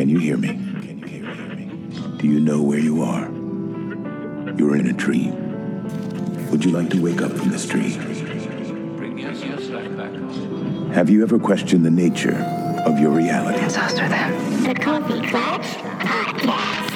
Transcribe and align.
Can 0.00 0.08
you 0.08 0.18
hear 0.18 0.38
me? 0.38 0.52
Do 2.16 2.26
you 2.26 2.40
know 2.40 2.62
where 2.62 2.78
you 2.78 3.02
are? 3.02 3.26
You're 4.56 4.74
in 4.76 4.86
a 4.86 4.94
dream. 4.94 5.34
Would 6.50 6.64
you 6.64 6.70
like 6.70 6.88
to 6.88 7.02
wake 7.02 7.20
up 7.20 7.32
from 7.32 7.50
this 7.50 7.66
dream? 7.66 8.00
Have 10.94 11.10
you 11.10 11.22
ever 11.22 11.38
questioned 11.38 11.84
the 11.84 11.90
nature 11.90 12.34
of 12.86 12.98
your 12.98 13.10
reality? 13.10 13.60
Toaster 13.60 14.08
them. 14.08 14.62
The 14.62 14.74
Coffee 14.74 15.20
Clatch 15.28 15.66
Podcast. 15.66 16.90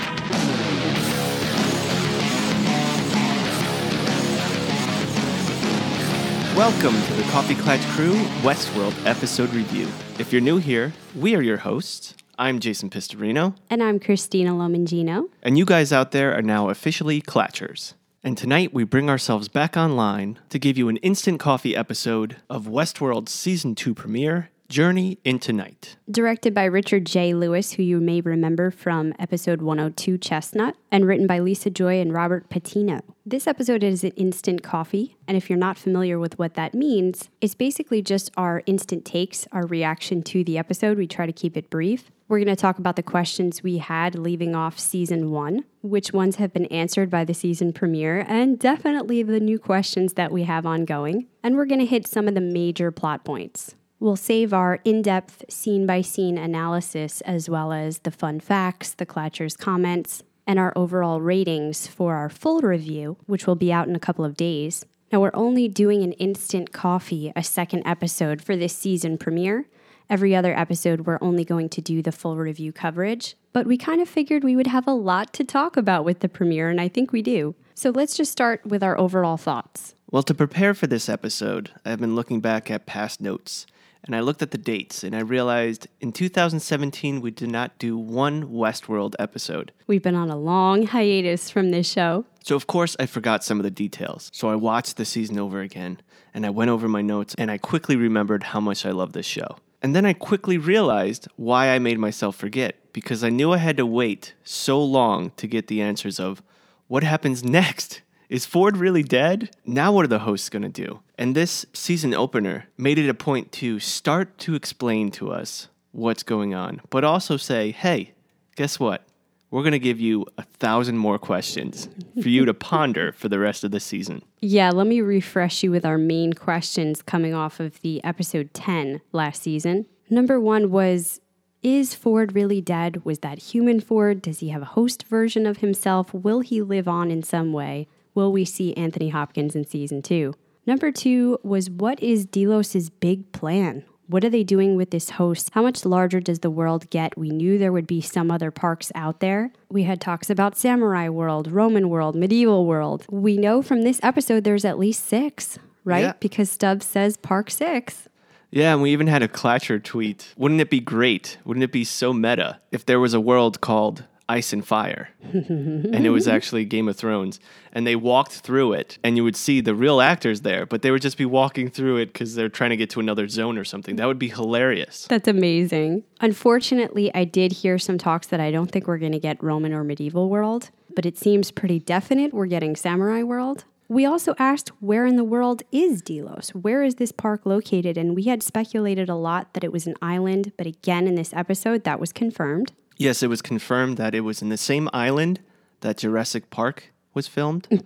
Welcome 6.56 6.94
to 7.02 7.12
the 7.12 7.30
Coffee 7.30 7.54
Clatch 7.54 7.82
Crew 7.88 8.14
Westworld 8.40 8.94
episode 9.04 9.52
review. 9.52 9.88
If 10.18 10.32
you're 10.32 10.40
new 10.40 10.56
here, 10.56 10.94
we 11.14 11.36
are 11.36 11.42
your 11.42 11.58
hosts. 11.58 12.14
I'm 12.38 12.58
Jason 12.58 12.90
Pistorino, 12.90 13.54
And 13.70 13.82
I'm 13.82 14.00
Christina 14.00 14.50
Lomangino. 14.52 15.28
and 15.42 15.56
you 15.56 15.64
guys 15.64 15.92
out 15.92 16.10
there 16.10 16.34
are 16.36 16.42
now 16.42 16.68
officially 16.68 17.20
Clatchers. 17.20 17.94
And 18.24 18.36
tonight 18.38 18.72
we 18.72 18.84
bring 18.84 19.08
ourselves 19.10 19.48
back 19.48 19.76
online 19.76 20.38
to 20.48 20.58
give 20.58 20.76
you 20.78 20.88
an 20.88 20.96
instant 20.98 21.38
coffee 21.38 21.76
episode 21.76 22.36
of 22.50 22.64
Westworld's 22.66 23.32
season 23.32 23.74
2 23.74 23.94
premiere, 23.94 24.50
Journey 24.74 25.20
into 25.22 25.52
Night. 25.52 25.94
Directed 26.10 26.52
by 26.52 26.64
Richard 26.64 27.06
J. 27.06 27.32
Lewis, 27.32 27.74
who 27.74 27.84
you 27.84 28.00
may 28.00 28.20
remember 28.20 28.72
from 28.72 29.14
episode 29.20 29.62
102 29.62 30.18
Chestnut, 30.18 30.74
and 30.90 31.06
written 31.06 31.28
by 31.28 31.38
Lisa 31.38 31.70
Joy 31.70 32.00
and 32.00 32.12
Roberto 32.12 32.48
Patino. 32.50 33.00
This 33.24 33.46
episode 33.46 33.84
is 33.84 34.02
an 34.02 34.10
instant 34.16 34.64
coffee, 34.64 35.16
and 35.28 35.36
if 35.36 35.48
you're 35.48 35.56
not 35.56 35.78
familiar 35.78 36.18
with 36.18 36.40
what 36.40 36.54
that 36.54 36.74
means, 36.74 37.30
it's 37.40 37.54
basically 37.54 38.02
just 38.02 38.32
our 38.36 38.64
instant 38.66 39.04
takes, 39.04 39.46
our 39.52 39.64
reaction 39.64 40.24
to 40.24 40.42
the 40.42 40.58
episode. 40.58 40.98
We 40.98 41.06
try 41.06 41.26
to 41.26 41.32
keep 41.32 41.56
it 41.56 41.70
brief. 41.70 42.10
We're 42.26 42.38
going 42.38 42.48
to 42.48 42.56
talk 42.56 42.80
about 42.80 42.96
the 42.96 43.04
questions 43.04 43.62
we 43.62 43.78
had 43.78 44.16
leaving 44.16 44.56
off 44.56 44.80
season 44.80 45.30
one, 45.30 45.62
which 45.82 46.12
ones 46.12 46.34
have 46.36 46.52
been 46.52 46.66
answered 46.66 47.10
by 47.10 47.24
the 47.24 47.32
season 47.32 47.72
premiere, 47.72 48.24
and 48.26 48.58
definitely 48.58 49.22
the 49.22 49.38
new 49.38 49.60
questions 49.60 50.14
that 50.14 50.32
we 50.32 50.42
have 50.42 50.66
ongoing. 50.66 51.28
And 51.44 51.54
we're 51.54 51.66
going 51.66 51.78
to 51.78 51.86
hit 51.86 52.08
some 52.08 52.26
of 52.26 52.34
the 52.34 52.40
major 52.40 52.90
plot 52.90 53.24
points. 53.24 53.76
We'll 54.00 54.16
save 54.16 54.52
our 54.52 54.80
in 54.84 55.02
depth 55.02 55.44
scene 55.48 55.86
by 55.86 56.02
scene 56.02 56.36
analysis 56.36 57.20
as 57.22 57.48
well 57.48 57.72
as 57.72 58.00
the 58.00 58.10
fun 58.10 58.40
facts, 58.40 58.92
the 58.92 59.06
Clatcher's 59.06 59.56
comments, 59.56 60.22
and 60.46 60.58
our 60.58 60.72
overall 60.76 61.20
ratings 61.20 61.86
for 61.86 62.14
our 62.14 62.28
full 62.28 62.60
review, 62.60 63.16
which 63.26 63.46
will 63.46 63.54
be 63.54 63.72
out 63.72 63.88
in 63.88 63.96
a 63.96 64.00
couple 64.00 64.24
of 64.24 64.36
days. 64.36 64.84
Now, 65.12 65.20
we're 65.20 65.30
only 65.32 65.68
doing 65.68 66.02
an 66.02 66.12
instant 66.14 66.72
coffee, 66.72 67.32
a 67.36 67.42
second 67.42 67.86
episode 67.86 68.42
for 68.42 68.56
this 68.56 68.76
season 68.76 69.16
premiere. 69.16 69.66
Every 70.10 70.34
other 70.34 70.58
episode, 70.58 71.06
we're 71.06 71.18
only 71.22 71.44
going 71.44 71.68
to 71.70 71.80
do 71.80 72.02
the 72.02 72.12
full 72.12 72.36
review 72.36 72.72
coverage, 72.72 73.36
but 73.52 73.66
we 73.66 73.78
kind 73.78 74.02
of 74.02 74.08
figured 74.08 74.44
we 74.44 74.56
would 74.56 74.66
have 74.66 74.86
a 74.86 74.92
lot 74.92 75.32
to 75.34 75.44
talk 75.44 75.76
about 75.76 76.04
with 76.04 76.20
the 76.20 76.28
premiere, 76.28 76.68
and 76.68 76.80
I 76.80 76.88
think 76.88 77.10
we 77.10 77.22
do. 77.22 77.54
So 77.74 77.90
let's 77.90 78.16
just 78.16 78.32
start 78.32 78.66
with 78.66 78.82
our 78.82 78.98
overall 78.98 79.36
thoughts. 79.36 79.94
Well, 80.10 80.22
to 80.24 80.34
prepare 80.34 80.74
for 80.74 80.86
this 80.86 81.08
episode, 81.08 81.70
I've 81.84 82.00
been 82.00 82.14
looking 82.14 82.40
back 82.40 82.70
at 82.70 82.86
past 82.86 83.20
notes, 83.20 83.66
and 84.04 84.14
I 84.14 84.20
looked 84.20 84.42
at 84.42 84.50
the 84.50 84.58
dates, 84.58 85.02
and 85.02 85.16
I 85.16 85.20
realized 85.20 85.88
in 86.00 86.12
2017 86.12 87.20
we 87.20 87.30
did 87.30 87.50
not 87.50 87.78
do 87.78 87.96
one 87.96 88.48
Westworld 88.48 89.14
episode. 89.18 89.72
We've 89.86 90.02
been 90.02 90.14
on 90.14 90.30
a 90.30 90.36
long 90.36 90.86
hiatus 90.86 91.50
from 91.50 91.70
this 91.70 91.90
show. 91.90 92.26
So, 92.42 92.54
of 92.56 92.66
course, 92.66 92.96
I 93.00 93.06
forgot 93.06 93.42
some 93.42 93.58
of 93.58 93.64
the 93.64 93.70
details. 93.70 94.30
So, 94.32 94.48
I 94.48 94.54
watched 94.54 94.96
the 94.96 95.04
season 95.04 95.38
over 95.38 95.60
again 95.60 96.00
and 96.34 96.44
I 96.44 96.50
went 96.50 96.70
over 96.70 96.88
my 96.88 97.00
notes 97.00 97.34
and 97.38 97.50
I 97.50 97.58
quickly 97.58 97.96
remembered 97.96 98.42
how 98.42 98.60
much 98.60 98.84
I 98.84 98.90
love 98.90 99.12
this 99.12 99.26
show. 99.26 99.56
And 99.80 99.94
then 99.94 100.04
I 100.04 100.12
quickly 100.12 100.58
realized 100.58 101.28
why 101.36 101.68
I 101.68 101.78
made 101.78 101.98
myself 101.98 102.36
forget 102.36 102.76
because 102.92 103.22
I 103.22 103.28
knew 103.28 103.52
I 103.52 103.58
had 103.58 103.76
to 103.76 103.86
wait 103.86 104.34
so 104.42 104.82
long 104.82 105.30
to 105.36 105.46
get 105.46 105.66
the 105.68 105.82
answers 105.82 106.18
of 106.18 106.42
what 106.88 107.02
happens 107.02 107.44
next? 107.60 108.02
Is 108.28 108.46
Ford 108.46 108.76
really 108.76 109.02
dead? 109.02 109.54
Now, 109.66 109.92
what 109.92 110.04
are 110.04 110.08
the 110.08 110.20
hosts 110.20 110.48
going 110.48 110.62
to 110.62 110.68
do? 110.68 111.00
And 111.18 111.34
this 111.34 111.66
season 111.72 112.14
opener 112.14 112.66
made 112.78 112.98
it 112.98 113.08
a 113.08 113.14
point 113.14 113.52
to 113.52 113.78
start 113.78 114.38
to 114.38 114.54
explain 114.54 115.10
to 115.12 115.30
us 115.30 115.68
what's 115.92 116.22
going 116.22 116.54
on, 116.54 116.80
but 116.90 117.04
also 117.04 117.36
say, 117.36 117.70
hey, 117.70 118.12
guess 118.56 118.80
what? 118.80 119.06
We're 119.50 119.62
going 119.62 119.72
to 119.72 119.78
give 119.78 120.00
you 120.00 120.26
a 120.36 120.42
thousand 120.42 120.98
more 120.98 121.18
questions 121.18 121.88
for 122.20 122.28
you 122.28 122.44
to 122.44 122.54
ponder 122.54 123.12
for 123.12 123.28
the 123.28 123.38
rest 123.38 123.62
of 123.62 123.70
the 123.70 123.78
season. 123.78 124.22
Yeah, 124.40 124.70
let 124.70 124.86
me 124.86 125.00
refresh 125.00 125.62
you 125.62 125.70
with 125.70 125.84
our 125.84 125.98
main 125.98 126.32
questions 126.32 127.02
coming 127.02 127.34
off 127.34 127.60
of 127.60 127.80
the 127.82 128.02
episode 128.02 128.52
10 128.52 129.00
last 129.12 129.42
season. 129.42 129.86
Number 130.10 130.40
one 130.40 130.70
was 130.70 131.20
Is 131.62 131.94
Ford 131.94 132.34
really 132.34 132.60
dead? 132.60 133.04
Was 133.04 133.20
that 133.20 133.38
human 133.38 133.80
Ford? 133.80 134.22
Does 134.22 134.40
he 134.40 134.48
have 134.48 134.62
a 134.62 134.66
host 134.66 135.04
version 135.04 135.46
of 135.46 135.58
himself? 135.58 136.12
Will 136.12 136.40
he 136.40 136.60
live 136.60 136.88
on 136.88 137.12
in 137.12 137.22
some 137.22 137.52
way? 137.52 137.86
Will 138.14 138.30
we 138.30 138.44
see 138.44 138.74
Anthony 138.74 139.08
Hopkins 139.08 139.56
in 139.56 139.66
season 139.66 140.00
two? 140.00 140.34
Number 140.66 140.92
two 140.92 141.38
was 141.42 141.68
What 141.68 142.00
is 142.00 142.24
Delos' 142.24 142.88
big 142.88 143.32
plan? 143.32 143.84
What 144.06 144.24
are 144.24 144.30
they 144.30 144.44
doing 144.44 144.76
with 144.76 144.90
this 144.90 145.10
host? 145.10 145.50
How 145.52 145.62
much 145.62 145.84
larger 145.84 146.20
does 146.20 146.40
the 146.40 146.50
world 146.50 146.88
get? 146.90 147.18
We 147.18 147.30
knew 147.30 147.58
there 147.58 147.72
would 147.72 147.86
be 147.86 148.00
some 148.00 148.30
other 148.30 148.50
parks 148.50 148.92
out 148.94 149.20
there. 149.20 149.50
We 149.68 149.82
had 149.82 150.00
talks 150.00 150.30
about 150.30 150.56
Samurai 150.56 151.08
World, 151.08 151.50
Roman 151.50 151.88
World, 151.88 152.14
Medieval 152.14 152.66
World. 152.66 153.04
We 153.10 153.36
know 153.36 153.62
from 153.62 153.82
this 153.82 153.98
episode 154.02 154.44
there's 154.44 154.64
at 154.64 154.78
least 154.78 155.06
six, 155.06 155.58
right? 155.84 156.00
Yeah. 156.00 156.12
Because 156.20 156.50
Stubbs 156.50 156.86
says 156.86 157.16
Park 157.16 157.50
Six. 157.50 158.08
Yeah, 158.50 158.74
and 158.74 158.82
we 158.82 158.92
even 158.92 159.08
had 159.08 159.22
a 159.22 159.28
Clatcher 159.28 159.82
tweet. 159.82 160.32
Wouldn't 160.36 160.60
it 160.60 160.70
be 160.70 160.78
great? 160.80 161.38
Wouldn't 161.44 161.64
it 161.64 161.72
be 161.72 161.82
so 161.82 162.12
meta 162.12 162.60
if 162.70 162.86
there 162.86 163.00
was 163.00 163.12
a 163.12 163.20
world 163.20 163.60
called 163.60 164.04
Ice 164.28 164.52
and 164.52 164.66
Fire? 164.66 165.10
and 165.32 166.06
it 166.06 166.10
was 166.10 166.26
actually 166.28 166.64
Game 166.64 166.88
of 166.88 166.96
Thrones. 166.96 167.40
And 167.72 167.86
they 167.86 167.96
walked 167.96 168.32
through 168.32 168.74
it, 168.74 168.98
and 169.02 169.16
you 169.16 169.24
would 169.24 169.36
see 169.36 169.60
the 169.60 169.74
real 169.74 170.00
actors 170.00 170.42
there, 170.42 170.64
but 170.66 170.82
they 170.82 170.90
would 170.90 171.02
just 171.02 171.18
be 171.18 171.24
walking 171.24 171.68
through 171.68 171.98
it 171.98 172.06
because 172.06 172.34
they're 172.34 172.48
trying 172.48 172.70
to 172.70 172.76
get 172.76 172.90
to 172.90 173.00
another 173.00 173.28
zone 173.28 173.58
or 173.58 173.64
something. 173.64 173.96
That 173.96 174.06
would 174.06 174.18
be 174.18 174.28
hilarious. 174.28 175.06
That's 175.08 175.28
amazing. 175.28 176.04
Unfortunately, 176.20 177.14
I 177.14 177.24
did 177.24 177.52
hear 177.52 177.78
some 177.78 177.98
talks 177.98 178.28
that 178.28 178.40
I 178.40 178.50
don't 178.50 178.70
think 178.70 178.86
we're 178.86 178.98
going 178.98 179.12
to 179.12 179.18
get 179.18 179.42
Roman 179.42 179.72
or 179.72 179.84
Medieval 179.84 180.28
World, 180.28 180.70
but 180.94 181.04
it 181.04 181.18
seems 181.18 181.50
pretty 181.50 181.78
definite 181.78 182.32
we're 182.32 182.46
getting 182.46 182.76
Samurai 182.76 183.22
World. 183.22 183.64
We 183.88 184.06
also 184.06 184.34
asked 184.38 184.70
where 184.80 185.04
in 185.04 185.16
the 185.16 185.24
world 185.24 185.62
is 185.70 186.00
Delos? 186.00 186.50
Where 186.50 186.82
is 186.82 186.94
this 186.94 187.12
park 187.12 187.44
located? 187.44 187.98
And 187.98 188.16
we 188.16 188.24
had 188.24 188.42
speculated 188.42 189.10
a 189.10 189.14
lot 189.14 189.52
that 189.52 189.62
it 189.62 189.72
was 189.72 189.86
an 189.86 189.94
island, 190.00 190.52
but 190.56 190.66
again, 190.66 191.06
in 191.06 191.16
this 191.16 191.34
episode, 191.34 191.84
that 191.84 192.00
was 192.00 192.10
confirmed. 192.10 192.72
Yes, 192.96 193.22
it 193.22 193.28
was 193.28 193.42
confirmed 193.42 193.96
that 193.96 194.14
it 194.14 194.20
was 194.20 194.42
in 194.42 194.48
the 194.48 194.56
same 194.56 194.88
island 194.92 195.40
that 195.80 195.98
Jurassic 195.98 196.50
Park 196.50 196.92
was 197.12 197.26
filmed. 197.26 197.84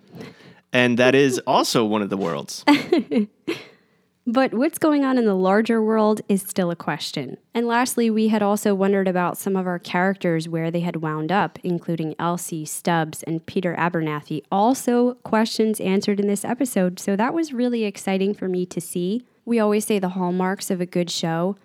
and 0.72 0.98
that 0.98 1.14
is 1.14 1.40
also 1.46 1.84
one 1.84 2.02
of 2.02 2.10
the 2.10 2.16
worlds. 2.16 2.64
But 4.30 4.52
what's 4.52 4.76
going 4.76 5.06
on 5.06 5.16
in 5.16 5.24
the 5.24 5.32
larger 5.32 5.82
world 5.82 6.20
is 6.28 6.42
still 6.42 6.70
a 6.70 6.76
question. 6.76 7.38
And 7.54 7.66
lastly, 7.66 8.10
we 8.10 8.28
had 8.28 8.42
also 8.42 8.74
wondered 8.74 9.08
about 9.08 9.38
some 9.38 9.56
of 9.56 9.66
our 9.66 9.78
characters 9.78 10.46
where 10.46 10.70
they 10.70 10.80
had 10.80 10.96
wound 10.96 11.32
up, 11.32 11.58
including 11.64 12.14
Elsie, 12.18 12.66
Stubbs, 12.66 13.22
and 13.22 13.46
Peter 13.46 13.74
Abernathy. 13.78 14.42
Also, 14.52 15.14
questions 15.24 15.80
answered 15.80 16.20
in 16.20 16.26
this 16.26 16.44
episode. 16.44 17.00
So 17.00 17.16
that 17.16 17.32
was 17.32 17.54
really 17.54 17.84
exciting 17.84 18.34
for 18.34 18.48
me 18.48 18.66
to 18.66 18.82
see. 18.82 19.24
We 19.46 19.58
always 19.58 19.86
say 19.86 19.98
the 19.98 20.10
hallmarks 20.10 20.70
of 20.70 20.82
a 20.82 20.86
good 20.86 21.08
show. 21.08 21.56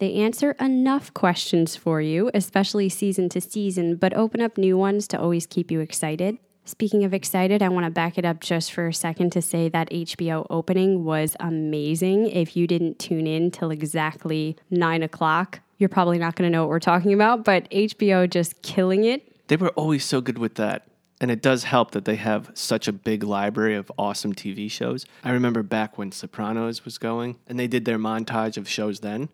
They 0.00 0.14
answer 0.14 0.52
enough 0.52 1.12
questions 1.12 1.76
for 1.76 2.00
you, 2.00 2.30
especially 2.32 2.88
season 2.88 3.28
to 3.28 3.40
season, 3.40 3.96
but 3.96 4.14
open 4.14 4.40
up 4.40 4.56
new 4.56 4.78
ones 4.78 5.06
to 5.08 5.20
always 5.20 5.46
keep 5.46 5.70
you 5.70 5.80
excited. 5.80 6.38
Speaking 6.64 7.04
of 7.04 7.12
excited, 7.12 7.62
I 7.62 7.68
want 7.68 7.84
to 7.84 7.90
back 7.90 8.16
it 8.16 8.24
up 8.24 8.40
just 8.40 8.72
for 8.72 8.88
a 8.88 8.94
second 8.94 9.30
to 9.32 9.42
say 9.42 9.68
that 9.68 9.90
HBO 9.90 10.46
opening 10.48 11.04
was 11.04 11.36
amazing. 11.38 12.28
If 12.28 12.56
you 12.56 12.66
didn't 12.66 12.98
tune 12.98 13.26
in 13.26 13.50
till 13.50 13.70
exactly 13.70 14.56
nine 14.70 15.02
o'clock, 15.02 15.60
you're 15.76 15.90
probably 15.90 16.18
not 16.18 16.34
going 16.34 16.50
to 16.50 16.52
know 16.52 16.62
what 16.62 16.70
we're 16.70 16.78
talking 16.78 17.12
about, 17.12 17.44
but 17.44 17.70
HBO 17.70 18.28
just 18.28 18.62
killing 18.62 19.04
it. 19.04 19.48
They 19.48 19.56
were 19.56 19.68
always 19.70 20.02
so 20.02 20.22
good 20.22 20.38
with 20.38 20.54
that. 20.54 20.86
And 21.20 21.30
it 21.30 21.42
does 21.42 21.64
help 21.64 21.90
that 21.90 22.06
they 22.06 22.16
have 22.16 22.50
such 22.54 22.88
a 22.88 22.92
big 22.94 23.22
library 23.22 23.76
of 23.76 23.92
awesome 23.98 24.34
TV 24.34 24.70
shows. 24.70 25.04
I 25.22 25.32
remember 25.32 25.62
back 25.62 25.98
when 25.98 26.10
Sopranos 26.10 26.86
was 26.86 26.96
going 26.96 27.36
and 27.46 27.58
they 27.58 27.66
did 27.66 27.84
their 27.84 27.98
montage 27.98 28.56
of 28.56 28.66
shows 28.66 29.00
then. 29.00 29.28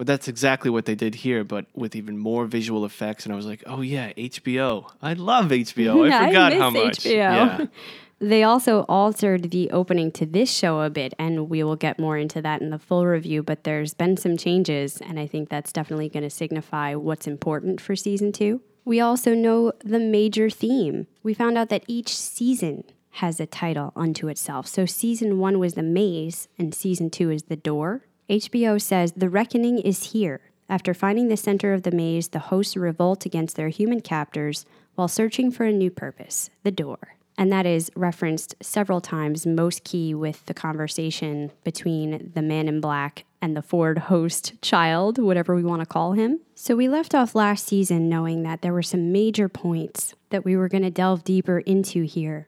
Well, 0.00 0.06
that's 0.06 0.28
exactly 0.28 0.70
what 0.70 0.86
they 0.86 0.94
did 0.94 1.14
here, 1.14 1.44
but 1.44 1.66
with 1.74 1.94
even 1.94 2.16
more 2.16 2.46
visual 2.46 2.86
effects. 2.86 3.26
And 3.26 3.34
I 3.34 3.36
was 3.36 3.44
like, 3.44 3.62
oh, 3.66 3.82
yeah, 3.82 4.14
HBO. 4.14 4.90
I 5.02 5.12
love 5.12 5.48
HBO. 5.48 6.10
I 6.10 6.24
I 6.24 6.26
forgot 6.28 6.52
miss 6.52 6.58
how 6.62 6.70
much. 6.70 6.98
HBO. 7.00 7.10
Yeah. 7.10 7.66
They 8.22 8.42
also 8.42 8.82
altered 8.82 9.50
the 9.50 9.70
opening 9.70 10.12
to 10.12 10.26
this 10.26 10.50
show 10.50 10.82
a 10.82 10.90
bit, 10.90 11.14
and 11.18 11.48
we 11.48 11.62
will 11.62 11.76
get 11.76 11.98
more 11.98 12.18
into 12.18 12.42
that 12.42 12.60
in 12.60 12.68
the 12.68 12.78
full 12.78 13.06
review. 13.06 13.42
But 13.42 13.64
there's 13.64 13.94
been 13.94 14.18
some 14.18 14.36
changes, 14.36 14.98
and 14.98 15.18
I 15.18 15.26
think 15.26 15.48
that's 15.48 15.72
definitely 15.72 16.10
going 16.10 16.24
to 16.24 16.30
signify 16.30 16.94
what's 16.94 17.26
important 17.26 17.80
for 17.80 17.96
season 17.96 18.30
two. 18.32 18.60
We 18.84 19.00
also 19.00 19.34
know 19.34 19.72
the 19.82 19.98
major 19.98 20.50
theme. 20.50 21.06
We 21.22 21.32
found 21.32 21.56
out 21.56 21.70
that 21.70 21.84
each 21.86 22.14
season 22.14 22.84
has 23.12 23.40
a 23.40 23.46
title 23.46 23.92
unto 23.96 24.28
itself. 24.28 24.66
So 24.66 24.84
season 24.84 25.38
one 25.38 25.58
was 25.58 25.72
the 25.72 25.82
maze, 25.82 26.46
and 26.58 26.74
season 26.74 27.08
two 27.08 27.30
is 27.30 27.44
the 27.44 27.56
door. 27.56 28.02
HBO 28.30 28.80
says 28.80 29.10
the 29.16 29.28
reckoning 29.28 29.80
is 29.80 30.12
here. 30.12 30.40
After 30.68 30.94
finding 30.94 31.26
the 31.26 31.36
center 31.36 31.72
of 31.72 31.82
the 31.82 31.90
maze, 31.90 32.28
the 32.28 32.38
hosts 32.38 32.76
revolt 32.76 33.26
against 33.26 33.56
their 33.56 33.70
human 33.70 34.00
captors 34.00 34.64
while 34.94 35.08
searching 35.08 35.50
for 35.50 35.64
a 35.64 35.72
new 35.72 35.90
purpose 35.90 36.48
the 36.62 36.70
door. 36.70 37.16
And 37.36 37.50
that 37.50 37.66
is 37.66 37.90
referenced 37.96 38.54
several 38.62 39.00
times, 39.00 39.46
most 39.46 39.82
key 39.82 40.14
with 40.14 40.46
the 40.46 40.54
conversation 40.54 41.50
between 41.64 42.30
the 42.32 42.42
man 42.42 42.68
in 42.68 42.80
black 42.80 43.24
and 43.42 43.56
the 43.56 43.62
Ford 43.62 43.98
host 43.98 44.52
child, 44.62 45.18
whatever 45.18 45.56
we 45.56 45.64
want 45.64 45.80
to 45.80 45.86
call 45.86 46.12
him. 46.12 46.38
So 46.54 46.76
we 46.76 46.88
left 46.88 47.16
off 47.16 47.34
last 47.34 47.66
season 47.66 48.08
knowing 48.08 48.44
that 48.44 48.62
there 48.62 48.72
were 48.72 48.82
some 48.82 49.10
major 49.10 49.48
points 49.48 50.14
that 50.28 50.44
we 50.44 50.56
were 50.56 50.68
going 50.68 50.84
to 50.84 50.90
delve 50.90 51.24
deeper 51.24 51.58
into 51.58 52.04
here. 52.04 52.46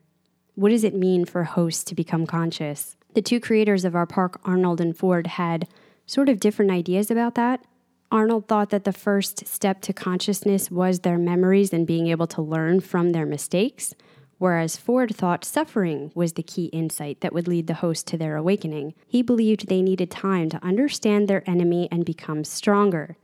What 0.55 0.69
does 0.69 0.85
it 0.85 0.95
mean 0.95 1.25
for 1.25 1.43
hosts 1.43 1.83
to 1.85 1.95
become 1.95 2.25
conscious? 2.25 2.95
The 3.13 3.21
two 3.21 3.39
creators 3.39 3.85
of 3.85 3.95
our 3.95 4.07
park, 4.07 4.39
Arnold 4.43 4.81
and 4.81 4.97
Ford, 4.97 5.27
had 5.27 5.67
sort 6.05 6.29
of 6.29 6.39
different 6.39 6.71
ideas 6.71 7.11
about 7.11 7.35
that. 7.35 7.63
Arnold 8.11 8.47
thought 8.47 8.69
that 8.71 8.83
the 8.83 8.93
first 8.93 9.47
step 9.47 9.81
to 9.81 9.93
consciousness 9.93 10.69
was 10.71 10.99
their 10.99 11.17
memories 11.17 11.73
and 11.73 11.87
being 11.87 12.07
able 12.07 12.27
to 12.27 12.41
learn 12.41 12.79
from 12.79 13.11
their 13.11 13.25
mistakes, 13.25 13.93
whereas 14.37 14.77
Ford 14.77 15.15
thought 15.15 15.45
suffering 15.45 16.11
was 16.13 16.33
the 16.33 16.43
key 16.43 16.65
insight 16.65 17.21
that 17.21 17.33
would 17.33 17.47
lead 17.47 17.67
the 17.67 17.75
host 17.75 18.07
to 18.07 18.17
their 18.17 18.35
awakening. 18.35 18.93
He 19.07 19.21
believed 19.21 19.67
they 19.67 19.81
needed 19.81 20.11
time 20.11 20.49
to 20.49 20.63
understand 20.63 21.27
their 21.27 21.47
enemy 21.49 21.87
and 21.91 22.05
become 22.05 22.43
stronger. 22.43 23.15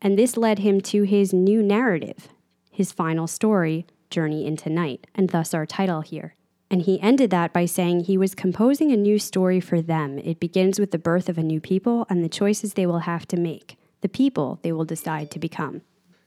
And 0.00 0.18
this 0.18 0.36
led 0.36 0.58
him 0.58 0.80
to 0.82 1.02
his 1.02 1.32
new 1.32 1.62
narrative, 1.62 2.28
his 2.70 2.92
final 2.92 3.26
story, 3.26 3.86
Journey 4.10 4.46
into 4.46 4.68
Night, 4.68 5.06
and 5.14 5.30
thus 5.30 5.54
our 5.54 5.66
title 5.66 6.02
here. 6.02 6.34
And 6.74 6.82
he 6.82 7.00
ended 7.00 7.30
that 7.30 7.52
by 7.52 7.66
saying 7.66 8.00
he 8.00 8.18
was 8.18 8.34
composing 8.34 8.90
a 8.90 8.96
new 8.96 9.20
story 9.20 9.60
for 9.60 9.80
them. 9.80 10.18
It 10.18 10.40
begins 10.40 10.80
with 10.80 10.90
the 10.90 10.98
birth 10.98 11.28
of 11.28 11.38
a 11.38 11.42
new 11.44 11.60
people 11.60 12.04
and 12.10 12.24
the 12.24 12.28
choices 12.28 12.74
they 12.74 12.84
will 12.84 13.06
have 13.06 13.28
to 13.28 13.36
make, 13.36 13.78
the 14.00 14.08
people 14.08 14.58
they 14.62 14.72
will 14.72 14.84
decide 14.84 15.30
to 15.30 15.38
become. 15.38 15.82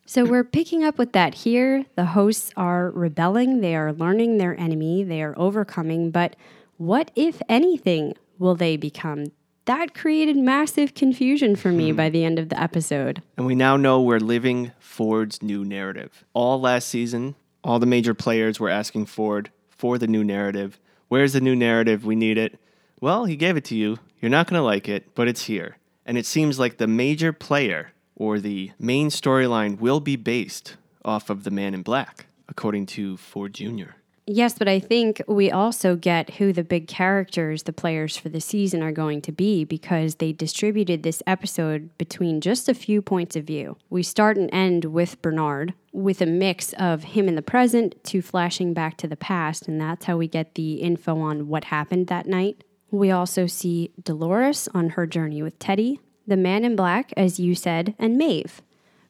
So 0.06 0.24
we're 0.24 0.46
picking 0.46 0.86
up 0.86 0.98
with 0.98 1.12
that 1.12 1.34
here. 1.34 1.84
The 1.98 2.06
hosts 2.06 2.54
are 2.56 2.92
rebelling, 2.92 3.60
they 3.60 3.76
are 3.76 3.92
learning 3.92 4.38
their 4.38 4.58
enemy, 4.58 5.04
they 5.04 5.22
are 5.22 5.38
overcoming, 5.38 6.12
but 6.12 6.38
what, 6.78 7.12
if 7.14 7.42
anything, 7.50 8.14
will 8.40 8.56
they 8.56 8.78
become? 8.78 9.34
That 9.66 9.94
created 9.94 10.38
massive 10.38 10.94
confusion 10.94 11.58
for 11.58 11.74
me 11.74 11.90
hmm. 11.90 11.98
by 11.98 12.08
the 12.08 12.24
end 12.24 12.40
of 12.40 12.48
the 12.48 12.58
episode. 12.58 13.22
And 13.36 13.46
we 13.46 13.54
now 13.54 13.76
know 13.76 14.02
we're 14.02 14.20
living 14.22 14.72
Ford's 14.80 15.44
new 15.44 15.66
narrative. 15.66 16.24
All 16.34 16.58
last 16.62 16.88
season, 16.88 17.36
all 17.66 17.80
the 17.80 17.86
major 17.86 18.14
players 18.14 18.62
were 18.62 18.70
asking 18.70 19.08
Ford 19.08 19.52
for 19.78 19.98
the 19.98 20.08
new 20.08 20.24
narrative. 20.24 20.80
Where's 21.08 21.34
the 21.34 21.42
new 21.42 21.56
narrative? 21.56 22.06
We 22.06 22.16
need 22.16 22.38
it. 22.38 22.60
Well, 23.00 23.26
he 23.26 23.36
gave 23.36 23.58
it 23.58 23.66
to 23.66 23.76
you. 23.76 24.00
You're 24.20 24.32
not 24.32 24.48
going 24.48 24.60
to 24.60 24.66
like 24.66 24.90
it, 24.90 25.14
but 25.16 25.28
it's 25.28 25.44
here. 25.44 25.78
And 26.06 26.18
it 26.18 26.26
seems 26.26 26.58
like 26.58 26.78
the 26.78 26.88
major 26.88 27.32
player 27.32 27.92
or 28.16 28.40
the 28.40 28.72
main 28.80 29.10
storyline 29.10 29.80
will 29.80 30.00
be 30.00 30.16
based 30.16 30.78
off 31.06 31.30
of 31.30 31.44
the 31.44 31.52
man 31.52 31.74
in 31.74 31.84
black, 31.84 32.26
according 32.50 32.88
to 32.88 33.18
Ford 33.18 33.54
Jr. 33.54 33.92
Yes, 34.30 34.58
but 34.60 34.68
I 34.68 34.82
think 34.82 35.22
we 35.26 35.50
also 35.50 35.96
get 35.96 36.32
who 36.32 36.52
the 36.52 36.66
big 36.66 36.90
characters, 36.90 37.64
the 37.64 37.72
players 37.72 38.18
for 38.18 38.28
the 38.28 38.42
season, 38.42 38.84
are 38.84 38.92
going 38.92 39.22
to 39.22 39.32
be 39.32 39.64
because 39.64 40.16
they 40.16 40.34
distributed 40.34 41.02
this 41.02 41.24
episode 41.26 41.98
between 41.98 42.42
just 42.42 42.68
a 42.68 42.74
few 42.74 43.02
points 43.02 43.38
of 43.38 43.46
view. 43.46 43.78
We 43.90 44.04
start 44.04 44.36
and 44.36 44.50
end 44.52 44.84
with 44.84 45.22
Bernard, 45.22 45.76
with 45.94 46.22
a 46.22 46.26
mix 46.26 46.74
of 46.74 47.04
him 47.04 47.30
in 47.30 47.36
the 47.36 47.42
present 47.42 48.04
to 48.04 48.22
flashing 48.22 48.74
back 48.74 48.98
to 48.98 49.08
the 49.08 49.16
past, 49.16 49.66
and 49.66 49.80
that's 49.80 50.04
how 50.04 50.18
we 50.18 50.28
get 50.28 50.56
the 50.56 50.74
info 50.74 51.18
on 51.22 51.48
what 51.48 51.64
happened 51.64 52.08
that 52.08 52.28
night. 52.28 52.66
We 52.92 53.10
also 53.12 53.48
see 53.48 53.92
Dolores 54.04 54.68
on 54.74 54.90
her 54.90 55.08
journey 55.08 55.42
with 55.42 55.58
Teddy, 55.58 56.02
the 56.28 56.36
man 56.36 56.66
in 56.66 56.76
black, 56.76 57.14
as 57.16 57.40
you 57.40 57.56
said, 57.56 57.96
and 57.98 58.18
Maeve, 58.18 58.62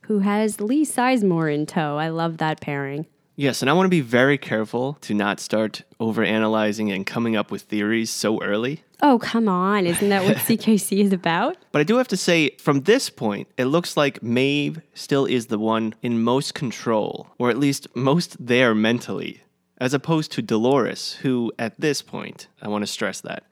who 0.01 0.19
has 0.19 0.61
Lee 0.61 0.85
Sizemore 0.85 1.51
in 1.51 1.65
tow. 1.65 1.97
I 1.97 2.09
love 2.09 2.37
that 2.37 2.61
pairing. 2.61 3.07
Yes, 3.39 3.61
and 3.61 3.69
I 3.69 3.73
want 3.73 3.85
to 3.85 3.89
be 3.89 4.01
very 4.01 4.39
careful 4.39 4.97
to 5.01 5.13
not 5.13 5.39
start 5.39 5.83
overanalyzing 5.99 6.91
and 6.91 7.05
coming 7.05 7.35
up 7.35 7.51
with 7.51 7.61
theories 7.61 8.09
so 8.09 8.41
early. 8.41 8.81
Oh, 9.03 9.19
come 9.19 9.47
on. 9.47 9.85
Isn't 9.85 10.09
that 10.09 10.23
what 10.23 10.37
CKC 10.47 11.03
is 11.03 11.13
about? 11.13 11.55
But 11.71 11.81
I 11.81 11.83
do 11.83 11.97
have 11.97 12.07
to 12.07 12.17
say, 12.17 12.49
from 12.57 12.81
this 12.81 13.11
point, 13.11 13.47
it 13.55 13.65
looks 13.65 13.95
like 13.95 14.23
Maeve 14.23 14.81
still 14.95 15.27
is 15.27 15.47
the 15.47 15.59
one 15.59 15.93
in 16.01 16.23
most 16.23 16.55
control, 16.55 17.27
or 17.37 17.51
at 17.51 17.59
least 17.59 17.87
most 17.95 18.43
there 18.43 18.73
mentally, 18.73 19.41
as 19.77 19.93
opposed 19.93 20.31
to 20.31 20.41
Dolores, 20.41 21.13
who 21.21 21.53
at 21.59 21.79
this 21.79 22.01
point, 22.01 22.47
I 22.59 22.69
want 22.69 22.81
to 22.81 22.87
stress 22.87 23.21
that, 23.21 23.43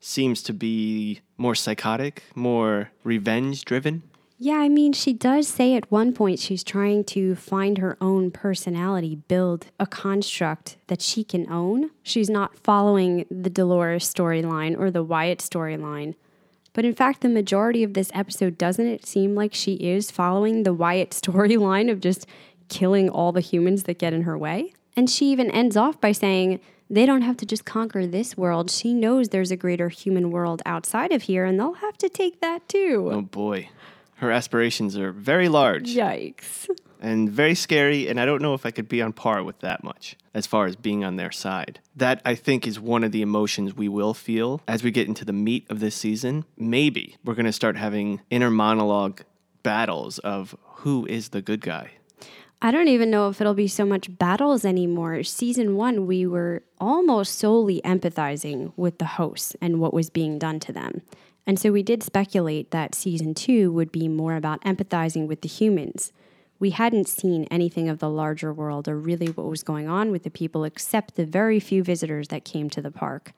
seems 0.00 0.42
to 0.44 0.54
be 0.54 1.20
more 1.36 1.54
psychotic, 1.54 2.22
more 2.34 2.92
revenge 3.02 3.66
driven. 3.66 4.04
Yeah, 4.38 4.56
I 4.56 4.68
mean, 4.68 4.92
she 4.92 5.12
does 5.12 5.46
say 5.46 5.74
at 5.74 5.90
one 5.92 6.12
point 6.12 6.40
she's 6.40 6.64
trying 6.64 7.04
to 7.04 7.34
find 7.36 7.78
her 7.78 7.96
own 8.00 8.30
personality, 8.30 9.14
build 9.14 9.66
a 9.78 9.86
construct 9.86 10.76
that 10.88 11.00
she 11.00 11.22
can 11.22 11.50
own. 11.50 11.90
She's 12.02 12.28
not 12.28 12.58
following 12.58 13.26
the 13.30 13.48
Dolores 13.48 14.12
storyline 14.12 14.78
or 14.78 14.90
the 14.90 15.04
Wyatt 15.04 15.38
storyline. 15.38 16.14
But 16.72 16.84
in 16.84 16.94
fact, 16.94 17.20
the 17.20 17.28
majority 17.28 17.84
of 17.84 17.94
this 17.94 18.10
episode 18.12 18.58
doesn't 18.58 18.86
it 18.86 19.06
seem 19.06 19.36
like 19.36 19.54
she 19.54 19.74
is 19.74 20.10
following 20.10 20.64
the 20.64 20.74
Wyatt 20.74 21.10
storyline 21.22 21.90
of 21.90 22.00
just 22.00 22.26
killing 22.68 23.08
all 23.08 23.30
the 23.30 23.40
humans 23.40 23.84
that 23.84 23.98
get 24.00 24.12
in 24.12 24.22
her 24.22 24.36
way? 24.36 24.74
And 24.96 25.08
she 25.08 25.26
even 25.30 25.50
ends 25.50 25.76
off 25.76 26.00
by 26.00 26.12
saying, 26.12 26.60
they 26.90 27.06
don't 27.06 27.22
have 27.22 27.36
to 27.38 27.46
just 27.46 27.64
conquer 27.64 28.06
this 28.06 28.36
world. 28.36 28.70
She 28.70 28.92
knows 28.92 29.28
there's 29.28 29.50
a 29.50 29.56
greater 29.56 29.88
human 29.88 30.30
world 30.30 30.60
outside 30.66 31.12
of 31.12 31.22
here, 31.22 31.44
and 31.44 31.58
they'll 31.58 31.74
have 31.74 31.96
to 31.98 32.08
take 32.08 32.40
that 32.40 32.68
too. 32.68 33.08
Oh 33.10 33.22
boy. 33.22 33.68
Her 34.16 34.30
aspirations 34.30 34.96
are 34.96 35.12
very 35.12 35.48
large 35.48 35.94
Yikes. 35.94 36.68
and 37.00 37.30
very 37.30 37.54
scary, 37.54 38.08
and 38.08 38.20
I 38.20 38.24
don't 38.24 38.40
know 38.40 38.54
if 38.54 38.64
I 38.64 38.70
could 38.70 38.88
be 38.88 39.02
on 39.02 39.12
par 39.12 39.42
with 39.42 39.58
that 39.60 39.82
much 39.82 40.16
as 40.32 40.46
far 40.46 40.66
as 40.66 40.76
being 40.76 41.04
on 41.04 41.16
their 41.16 41.32
side. 41.32 41.80
That, 41.96 42.20
I 42.24 42.34
think, 42.34 42.66
is 42.66 42.78
one 42.80 43.04
of 43.04 43.12
the 43.12 43.22
emotions 43.22 43.74
we 43.74 43.88
will 43.88 44.14
feel 44.14 44.60
as 44.66 44.82
we 44.82 44.90
get 44.90 45.08
into 45.08 45.24
the 45.24 45.32
meat 45.32 45.66
of 45.70 45.80
this 45.80 45.94
season. 45.94 46.44
Maybe 46.56 47.16
we're 47.24 47.34
going 47.34 47.44
to 47.46 47.52
start 47.52 47.76
having 47.76 48.20
inner 48.30 48.50
monologue 48.50 49.22
battles 49.62 50.18
of 50.20 50.56
who 50.62 51.06
is 51.06 51.30
the 51.30 51.42
good 51.42 51.60
guy. 51.60 51.90
I 52.62 52.70
don't 52.70 52.88
even 52.88 53.10
know 53.10 53.28
if 53.28 53.40
it'll 53.42 53.52
be 53.52 53.68
so 53.68 53.84
much 53.84 54.16
battles 54.16 54.64
anymore. 54.64 55.22
Season 55.22 55.76
one, 55.76 56.06
we 56.06 56.26
were 56.26 56.62
almost 56.80 57.38
solely 57.38 57.82
empathizing 57.84 58.72
with 58.76 58.98
the 58.98 59.04
hosts 59.04 59.54
and 59.60 59.80
what 59.80 59.92
was 59.92 60.08
being 60.08 60.38
done 60.38 60.60
to 60.60 60.72
them. 60.72 61.02
And 61.46 61.58
so 61.58 61.72
we 61.72 61.82
did 61.82 62.02
speculate 62.02 62.70
that 62.70 62.94
season 62.94 63.34
two 63.34 63.70
would 63.72 63.92
be 63.92 64.08
more 64.08 64.36
about 64.36 64.62
empathizing 64.62 65.26
with 65.26 65.42
the 65.42 65.48
humans. 65.48 66.12
We 66.58 66.70
hadn't 66.70 67.08
seen 67.08 67.44
anything 67.50 67.88
of 67.88 67.98
the 67.98 68.08
larger 68.08 68.52
world 68.52 68.88
or 68.88 68.98
really 68.98 69.26
what 69.26 69.48
was 69.48 69.62
going 69.62 69.88
on 69.88 70.10
with 70.10 70.22
the 70.22 70.30
people 70.30 70.64
except 70.64 71.16
the 71.16 71.26
very 71.26 71.60
few 71.60 71.82
visitors 71.82 72.28
that 72.28 72.44
came 72.44 72.70
to 72.70 72.80
the 72.80 72.90
park. 72.90 73.32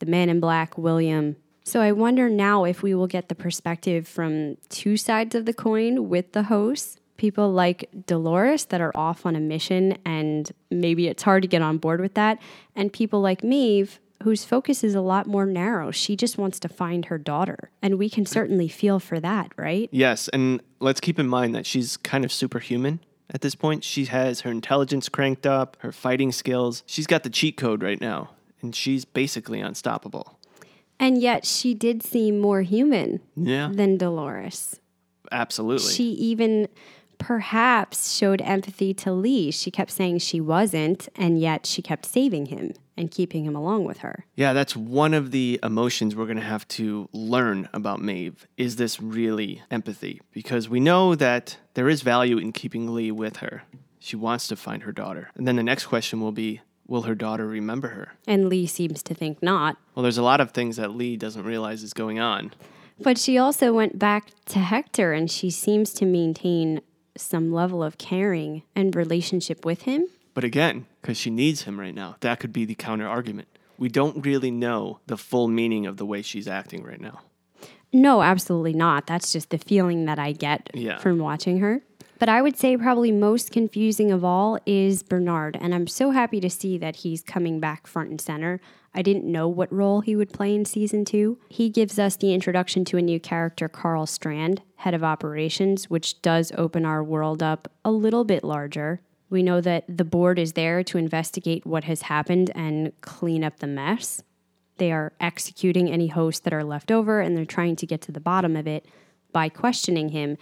The 0.00 0.06
man 0.06 0.28
in 0.28 0.40
black, 0.40 0.76
William. 0.76 1.36
So 1.64 1.80
I 1.80 1.92
wonder 1.92 2.28
now 2.28 2.64
if 2.64 2.82
we 2.82 2.94
will 2.94 3.06
get 3.06 3.28
the 3.28 3.34
perspective 3.34 4.06
from 4.06 4.56
two 4.68 4.96
sides 4.96 5.34
of 5.34 5.44
the 5.44 5.54
coin 5.54 6.08
with 6.08 6.32
the 6.32 6.44
hosts. 6.44 6.96
People 7.16 7.50
like 7.52 7.88
Dolores 8.06 8.66
that 8.66 8.80
are 8.80 8.96
off 8.96 9.26
on 9.26 9.34
a 9.34 9.40
mission 9.40 9.98
and 10.04 10.50
maybe 10.70 11.08
it's 11.08 11.24
hard 11.24 11.42
to 11.42 11.48
get 11.48 11.62
on 11.62 11.78
board 11.78 12.00
with 12.00 12.14
that. 12.14 12.38
And 12.76 12.92
people 12.92 13.20
like 13.20 13.42
Maeve 13.42 13.98
whose 14.22 14.44
focus 14.44 14.82
is 14.82 14.94
a 14.94 15.00
lot 15.00 15.26
more 15.26 15.46
narrow. 15.46 15.90
She 15.90 16.16
just 16.16 16.38
wants 16.38 16.58
to 16.60 16.68
find 16.68 17.04
her 17.06 17.18
daughter. 17.18 17.70
And 17.82 17.98
we 17.98 18.10
can 18.10 18.26
certainly 18.26 18.68
feel 18.68 18.98
for 18.98 19.20
that, 19.20 19.52
right? 19.56 19.88
Yes, 19.92 20.28
and 20.28 20.60
let's 20.80 21.00
keep 21.00 21.18
in 21.18 21.28
mind 21.28 21.54
that 21.54 21.66
she's 21.66 21.96
kind 21.98 22.24
of 22.24 22.32
superhuman 22.32 23.00
at 23.32 23.42
this 23.42 23.54
point. 23.54 23.84
She 23.84 24.06
has 24.06 24.40
her 24.40 24.50
intelligence 24.50 25.08
cranked 25.08 25.46
up, 25.46 25.76
her 25.80 25.92
fighting 25.92 26.32
skills. 26.32 26.82
She's 26.86 27.06
got 27.06 27.22
the 27.22 27.30
cheat 27.30 27.56
code 27.56 27.82
right 27.82 28.00
now, 28.00 28.30
and 28.60 28.74
she's 28.74 29.04
basically 29.04 29.60
unstoppable. 29.60 30.38
And 30.98 31.20
yet 31.22 31.44
she 31.46 31.74
did 31.74 32.02
seem 32.02 32.40
more 32.40 32.62
human 32.62 33.20
Yeah, 33.36 33.70
than 33.72 33.96
Dolores. 33.98 34.80
absolutely. 35.30 35.92
She 35.92 36.10
even 36.10 36.66
perhaps 37.18 38.12
showed 38.16 38.40
empathy 38.42 38.94
to 38.94 39.12
Lee. 39.12 39.50
She 39.50 39.70
kept 39.70 39.90
saying 39.90 40.18
she 40.18 40.40
wasn't, 40.40 41.08
and 41.14 41.38
yet 41.40 41.66
she 41.66 41.82
kept 41.82 42.06
saving 42.06 42.46
him 42.46 42.72
and 42.98 43.10
keeping 43.10 43.44
him 43.44 43.56
along 43.56 43.84
with 43.84 43.98
her. 43.98 44.26
Yeah, 44.34 44.52
that's 44.52 44.76
one 44.76 45.14
of 45.14 45.30
the 45.30 45.58
emotions 45.62 46.14
we're 46.14 46.26
going 46.26 46.36
to 46.36 46.42
have 46.42 46.66
to 46.68 47.08
learn 47.12 47.68
about 47.72 48.02
Maeve. 48.02 48.46
Is 48.56 48.76
this 48.76 49.00
really 49.00 49.62
empathy? 49.70 50.20
Because 50.32 50.68
we 50.68 50.80
know 50.80 51.14
that 51.14 51.56
there 51.74 51.88
is 51.88 52.02
value 52.02 52.38
in 52.38 52.52
keeping 52.52 52.92
Lee 52.92 53.10
with 53.10 53.38
her. 53.38 53.62
She 53.98 54.16
wants 54.16 54.48
to 54.48 54.56
find 54.56 54.82
her 54.82 54.92
daughter. 54.92 55.30
And 55.34 55.46
then 55.46 55.56
the 55.56 55.62
next 55.62 55.86
question 55.86 56.20
will 56.20 56.32
be 56.32 56.60
Will 56.86 57.02
her 57.02 57.14
daughter 57.14 57.46
remember 57.46 57.88
her? 57.88 58.14
And 58.26 58.48
Lee 58.48 58.66
seems 58.66 59.02
to 59.02 59.14
think 59.14 59.42
not. 59.42 59.76
Well, 59.94 60.02
there's 60.02 60.16
a 60.16 60.22
lot 60.22 60.40
of 60.40 60.52
things 60.52 60.76
that 60.76 60.94
Lee 60.94 61.18
doesn't 61.18 61.44
realize 61.44 61.82
is 61.82 61.92
going 61.92 62.18
on. 62.18 62.54
But 62.98 63.18
she 63.18 63.36
also 63.36 63.74
went 63.74 63.98
back 63.98 64.28
to 64.46 64.58
Hector 64.58 65.12
and 65.12 65.30
she 65.30 65.50
seems 65.50 65.92
to 65.92 66.06
maintain 66.06 66.80
some 67.14 67.52
level 67.52 67.82
of 67.82 67.98
caring 67.98 68.62
and 68.74 68.96
relationship 68.96 69.66
with 69.66 69.82
him. 69.82 70.06
But 70.38 70.44
again, 70.44 70.86
because 71.02 71.16
she 71.16 71.30
needs 71.30 71.62
him 71.62 71.80
right 71.80 71.92
now, 71.92 72.14
that 72.20 72.38
could 72.38 72.52
be 72.52 72.64
the 72.64 72.76
counter 72.76 73.08
argument. 73.08 73.48
We 73.76 73.88
don't 73.88 74.24
really 74.24 74.52
know 74.52 75.00
the 75.08 75.16
full 75.16 75.48
meaning 75.48 75.84
of 75.84 75.96
the 75.96 76.06
way 76.06 76.22
she's 76.22 76.46
acting 76.46 76.84
right 76.84 77.00
now. 77.00 77.22
No, 77.92 78.22
absolutely 78.22 78.72
not. 78.72 79.08
That's 79.08 79.32
just 79.32 79.50
the 79.50 79.58
feeling 79.58 80.04
that 80.04 80.20
I 80.20 80.30
get 80.30 80.70
Yeah. 80.74 80.98
from 80.98 81.18
watching 81.18 81.58
her. 81.58 81.82
But 82.20 82.28
I 82.28 82.40
would 82.40 82.56
say 82.56 82.76
probably 82.76 83.10
most 83.10 83.50
confusing 83.50 84.12
of 84.12 84.22
all 84.24 84.60
is 84.64 85.02
Bernard. 85.02 85.58
And 85.60 85.74
I'm 85.74 85.88
so 85.88 86.12
happy 86.12 86.38
to 86.38 86.48
see 86.50 86.78
that 86.78 86.94
he's 86.98 87.20
coming 87.22 87.58
back 87.58 87.88
front 87.88 88.10
and 88.10 88.20
center. 88.20 88.60
I 88.94 89.02
didn't 89.02 89.24
know 89.24 89.48
what 89.48 89.72
role 89.72 90.02
he 90.02 90.14
would 90.14 90.32
play 90.32 90.54
in 90.54 90.64
season 90.64 91.04
two. 91.04 91.38
He 91.48 91.68
gives 91.68 91.98
us 91.98 92.14
the 92.16 92.32
introduction 92.32 92.84
to 92.84 92.96
a 92.96 93.02
new 93.02 93.18
character, 93.18 93.68
Karl 93.68 94.06
Strand, 94.06 94.62
head 94.76 94.94
of 94.94 95.02
operations, 95.02 95.90
which 95.90 96.22
does 96.22 96.52
open 96.56 96.84
our 96.84 97.02
world 97.02 97.42
up 97.42 97.66
a 97.84 97.90
little 97.90 98.22
bit 98.22 98.44
larger. 98.44 99.00
We 99.30 99.42
know 99.42 99.60
that 99.60 99.84
the 99.88 100.04
board 100.04 100.38
is 100.38 100.54
there 100.54 100.82
to 100.84 100.98
investigate 100.98 101.66
what 101.66 101.84
has 101.84 102.02
happened 102.02 102.50
and 102.54 102.92
clean 103.00 103.44
up 103.44 103.58
the 103.58 103.66
mess. 103.66 104.22
They 104.78 104.92
are 104.92 105.12
executing 105.20 105.90
any 105.90 106.06
hosts 106.06 106.40
that 106.40 106.52
are 106.52 106.64
left 106.64 106.90
over 106.90 107.20
and 107.20 107.36
they're 107.36 107.44
trying 107.44 107.76
to 107.76 107.86
get 107.86 108.00
to 108.02 108.12
the 108.12 108.20
bottom 108.20 108.56
of 108.56 108.66
it 108.66 108.86
by 109.32 109.48
questioning 109.48 110.10
him. 110.10 110.38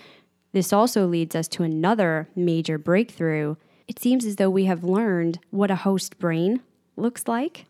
This 0.52 0.72
also 0.72 1.06
leads 1.06 1.34
us 1.34 1.48
to 1.48 1.62
another 1.62 2.28
major 2.36 2.78
breakthrough. 2.78 3.56
It 3.88 3.98
seems 3.98 4.24
as 4.24 4.36
though 4.36 4.50
we 4.50 4.66
have 4.66 4.84
learned 4.84 5.38
what 5.50 5.70
a 5.70 5.76
host 5.76 6.18
brain 6.18 6.60
looks 6.96 7.26
like. 7.26 7.66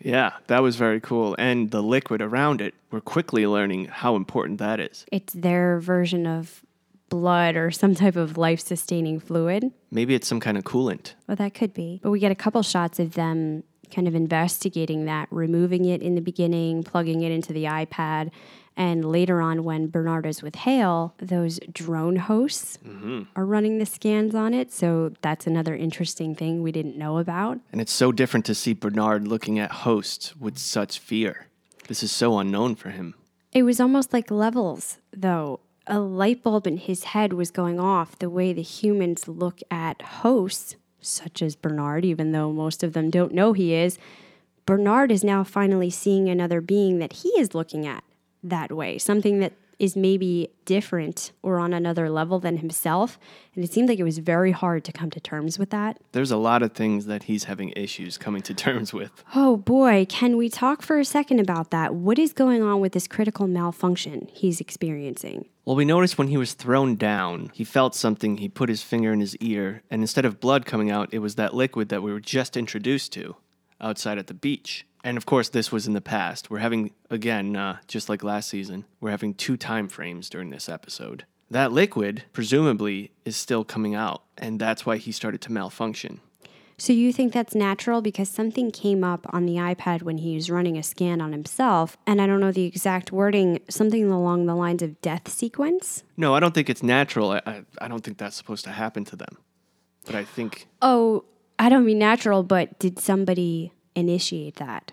Yeah, 0.00 0.32
that 0.46 0.62
was 0.62 0.76
very 0.76 1.00
cool. 1.00 1.36
And 1.38 1.70
the 1.70 1.82
liquid 1.82 2.22
around 2.22 2.60
it, 2.60 2.74
we're 2.90 3.00
quickly 3.00 3.46
learning 3.46 3.86
how 3.86 4.16
important 4.16 4.58
that 4.58 4.80
is. 4.80 5.04
It's 5.12 5.32
their 5.32 5.78
version 5.78 6.26
of 6.26 6.64
blood 7.10 7.56
or 7.56 7.70
some 7.70 7.94
type 7.94 8.16
of 8.16 8.38
life 8.38 8.60
sustaining 8.60 9.20
fluid. 9.20 9.70
Maybe 9.90 10.14
it's 10.14 10.26
some 10.26 10.40
kind 10.40 10.56
of 10.56 10.64
coolant. 10.64 11.12
Well, 11.28 11.36
that 11.36 11.52
could 11.52 11.74
be. 11.74 12.00
But 12.02 12.10
we 12.10 12.20
get 12.20 12.32
a 12.32 12.36
couple 12.36 12.62
shots 12.62 12.98
of 12.98 13.12
them 13.12 13.64
kind 13.90 14.08
of 14.08 14.14
investigating 14.14 15.04
that, 15.04 15.28
removing 15.30 15.84
it 15.84 16.00
in 16.00 16.14
the 16.14 16.20
beginning, 16.20 16.82
plugging 16.82 17.22
it 17.22 17.32
into 17.32 17.52
the 17.52 17.64
iPad. 17.64 18.30
And 18.76 19.04
later 19.04 19.42
on, 19.42 19.64
when 19.64 19.88
Bernard 19.88 20.24
is 20.24 20.42
with 20.42 20.54
Hale, 20.54 21.14
those 21.18 21.58
drone 21.72 22.16
hosts 22.16 22.78
mm-hmm. 22.86 23.22
are 23.36 23.44
running 23.44 23.78
the 23.78 23.84
scans 23.84 24.34
on 24.34 24.54
it. 24.54 24.72
So 24.72 25.12
that's 25.20 25.46
another 25.46 25.74
interesting 25.74 26.34
thing 26.34 26.62
we 26.62 26.72
didn't 26.72 26.96
know 26.96 27.18
about. 27.18 27.58
And 27.72 27.80
it's 27.80 27.92
so 27.92 28.12
different 28.12 28.46
to 28.46 28.54
see 28.54 28.72
Bernard 28.72 29.28
looking 29.28 29.58
at 29.58 29.70
hosts 29.70 30.36
with 30.36 30.56
such 30.56 30.98
fear. 30.98 31.48
This 31.88 32.02
is 32.02 32.12
so 32.12 32.38
unknown 32.38 32.76
for 32.76 32.90
him. 32.90 33.14
It 33.52 33.64
was 33.64 33.80
almost 33.80 34.12
like 34.12 34.30
levels, 34.30 34.98
though. 35.14 35.60
A 35.92 35.98
light 35.98 36.44
bulb 36.44 36.68
in 36.68 36.76
his 36.76 37.02
head 37.02 37.32
was 37.32 37.50
going 37.50 37.80
off 37.80 38.16
the 38.16 38.30
way 38.30 38.52
the 38.52 38.62
humans 38.62 39.26
look 39.26 39.58
at 39.72 40.00
hosts, 40.00 40.76
such 41.00 41.42
as 41.42 41.56
Bernard, 41.56 42.04
even 42.04 42.30
though 42.30 42.52
most 42.52 42.84
of 42.84 42.92
them 42.92 43.10
don't 43.10 43.34
know 43.34 43.54
he 43.54 43.74
is. 43.74 43.98
Bernard 44.66 45.10
is 45.10 45.24
now 45.24 45.42
finally 45.42 45.90
seeing 45.90 46.28
another 46.28 46.60
being 46.60 47.00
that 47.00 47.14
he 47.14 47.30
is 47.30 47.56
looking 47.56 47.88
at 47.88 48.04
that 48.40 48.70
way, 48.70 48.98
something 48.98 49.40
that 49.40 49.52
is 49.80 49.96
maybe 49.96 50.50
different 50.66 51.32
or 51.42 51.58
on 51.58 51.72
another 51.72 52.10
level 52.10 52.38
than 52.38 52.58
himself. 52.58 53.18
And 53.54 53.64
it 53.64 53.72
seemed 53.72 53.88
like 53.88 53.98
it 53.98 54.04
was 54.04 54.18
very 54.18 54.52
hard 54.52 54.84
to 54.84 54.92
come 54.92 55.10
to 55.10 55.18
terms 55.18 55.58
with 55.58 55.70
that. 55.70 55.98
There's 56.12 56.30
a 56.30 56.36
lot 56.36 56.62
of 56.62 56.72
things 56.72 57.06
that 57.06 57.24
he's 57.24 57.44
having 57.44 57.72
issues 57.74 58.18
coming 58.18 58.42
to 58.42 58.54
terms 58.54 58.92
with. 58.92 59.24
Oh 59.34 59.56
boy, 59.56 60.06
can 60.08 60.36
we 60.36 60.48
talk 60.48 60.82
for 60.82 60.98
a 60.98 61.04
second 61.04 61.40
about 61.40 61.70
that? 61.70 61.94
What 61.94 62.18
is 62.18 62.32
going 62.32 62.62
on 62.62 62.80
with 62.80 62.92
this 62.92 63.08
critical 63.08 63.46
malfunction 63.46 64.28
he's 64.32 64.60
experiencing? 64.60 65.46
Well, 65.64 65.76
we 65.76 65.84
noticed 65.84 66.18
when 66.18 66.28
he 66.28 66.36
was 66.36 66.52
thrown 66.52 66.96
down, 66.96 67.50
he 67.54 67.64
felt 67.64 67.94
something. 67.94 68.38
He 68.38 68.48
put 68.48 68.68
his 68.68 68.82
finger 68.82 69.12
in 69.12 69.20
his 69.20 69.36
ear, 69.36 69.82
and 69.90 70.02
instead 70.02 70.24
of 70.24 70.40
blood 70.40 70.66
coming 70.66 70.90
out, 70.90 71.12
it 71.12 71.20
was 71.20 71.36
that 71.36 71.54
liquid 71.54 71.88
that 71.90 72.02
we 72.02 72.12
were 72.12 72.20
just 72.20 72.56
introduced 72.56 73.12
to 73.12 73.36
outside 73.80 74.18
at 74.18 74.26
the 74.26 74.34
beach. 74.34 74.86
And 75.02 75.16
of 75.16 75.24
course, 75.26 75.48
this 75.48 75.72
was 75.72 75.86
in 75.86 75.94
the 75.94 76.00
past. 76.00 76.50
We're 76.50 76.58
having, 76.58 76.92
again, 77.08 77.56
uh, 77.56 77.78
just 77.86 78.08
like 78.08 78.22
last 78.22 78.48
season, 78.50 78.84
we're 79.00 79.10
having 79.10 79.34
two 79.34 79.56
time 79.56 79.88
frames 79.88 80.28
during 80.28 80.50
this 80.50 80.68
episode. 80.68 81.24
That 81.50 81.72
liquid, 81.72 82.24
presumably, 82.32 83.10
is 83.24 83.36
still 83.36 83.64
coming 83.64 83.94
out, 83.94 84.22
and 84.38 84.60
that's 84.60 84.86
why 84.86 84.98
he 84.98 85.10
started 85.10 85.40
to 85.42 85.52
malfunction. 85.52 86.20
So 86.78 86.92
you 86.94 87.12
think 87.12 87.32
that's 87.34 87.54
natural 87.54 88.00
because 88.00 88.28
something 88.30 88.70
came 88.70 89.04
up 89.04 89.26
on 89.34 89.44
the 89.44 89.56
iPad 89.56 90.02
when 90.02 90.18
he 90.18 90.34
was 90.34 90.50
running 90.50 90.78
a 90.78 90.82
scan 90.82 91.20
on 91.20 91.32
himself, 91.32 91.96
and 92.06 92.22
I 92.22 92.26
don't 92.26 92.40
know 92.40 92.52
the 92.52 92.64
exact 92.64 93.10
wording, 93.12 93.60
something 93.68 94.10
along 94.10 94.46
the 94.46 94.54
lines 94.54 94.82
of 94.82 95.00
death 95.02 95.28
sequence? 95.28 96.04
No, 96.16 96.34
I 96.34 96.40
don't 96.40 96.54
think 96.54 96.70
it's 96.70 96.82
natural. 96.82 97.32
I, 97.32 97.42
I, 97.44 97.62
I 97.82 97.88
don't 97.88 98.02
think 98.02 98.16
that's 98.16 98.36
supposed 98.36 98.64
to 98.64 98.70
happen 98.70 99.04
to 99.06 99.16
them. 99.16 99.36
But 100.06 100.14
I 100.14 100.24
think 100.24 100.68
Oh, 100.80 101.24
I 101.60 101.68
don't 101.68 101.84
mean 101.84 101.98
natural, 101.98 102.42
but 102.42 102.78
did 102.78 102.98
somebody 102.98 103.72
initiate 103.94 104.56
that? 104.56 104.92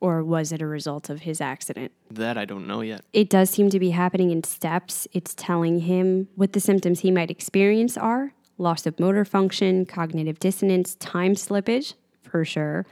Or 0.00 0.24
was 0.24 0.50
it 0.50 0.60
a 0.60 0.66
result 0.66 1.08
of 1.08 1.20
his 1.20 1.40
accident? 1.40 1.92
that 2.10 2.36
I 2.36 2.44
don't 2.44 2.66
know 2.66 2.80
yet. 2.80 3.04
It 3.12 3.30
does 3.30 3.48
seem 3.48 3.70
to 3.70 3.78
be 3.78 3.90
happening 3.90 4.30
in 4.32 4.42
steps. 4.42 5.06
It's 5.12 5.34
telling 5.34 5.80
him 5.80 6.26
what 6.34 6.52
the 6.52 6.58
symptoms 6.60 7.00
he 7.00 7.10
might 7.12 7.30
experience 7.30 7.96
are 7.96 8.34
loss 8.58 8.84
of 8.86 8.98
motor 9.00 9.24
function, 9.24 9.86
cognitive 9.86 10.38
dissonance, 10.40 10.96
time 10.96 11.34
slippage, 11.34 11.94
for 12.22 12.44
sure, 12.44 12.84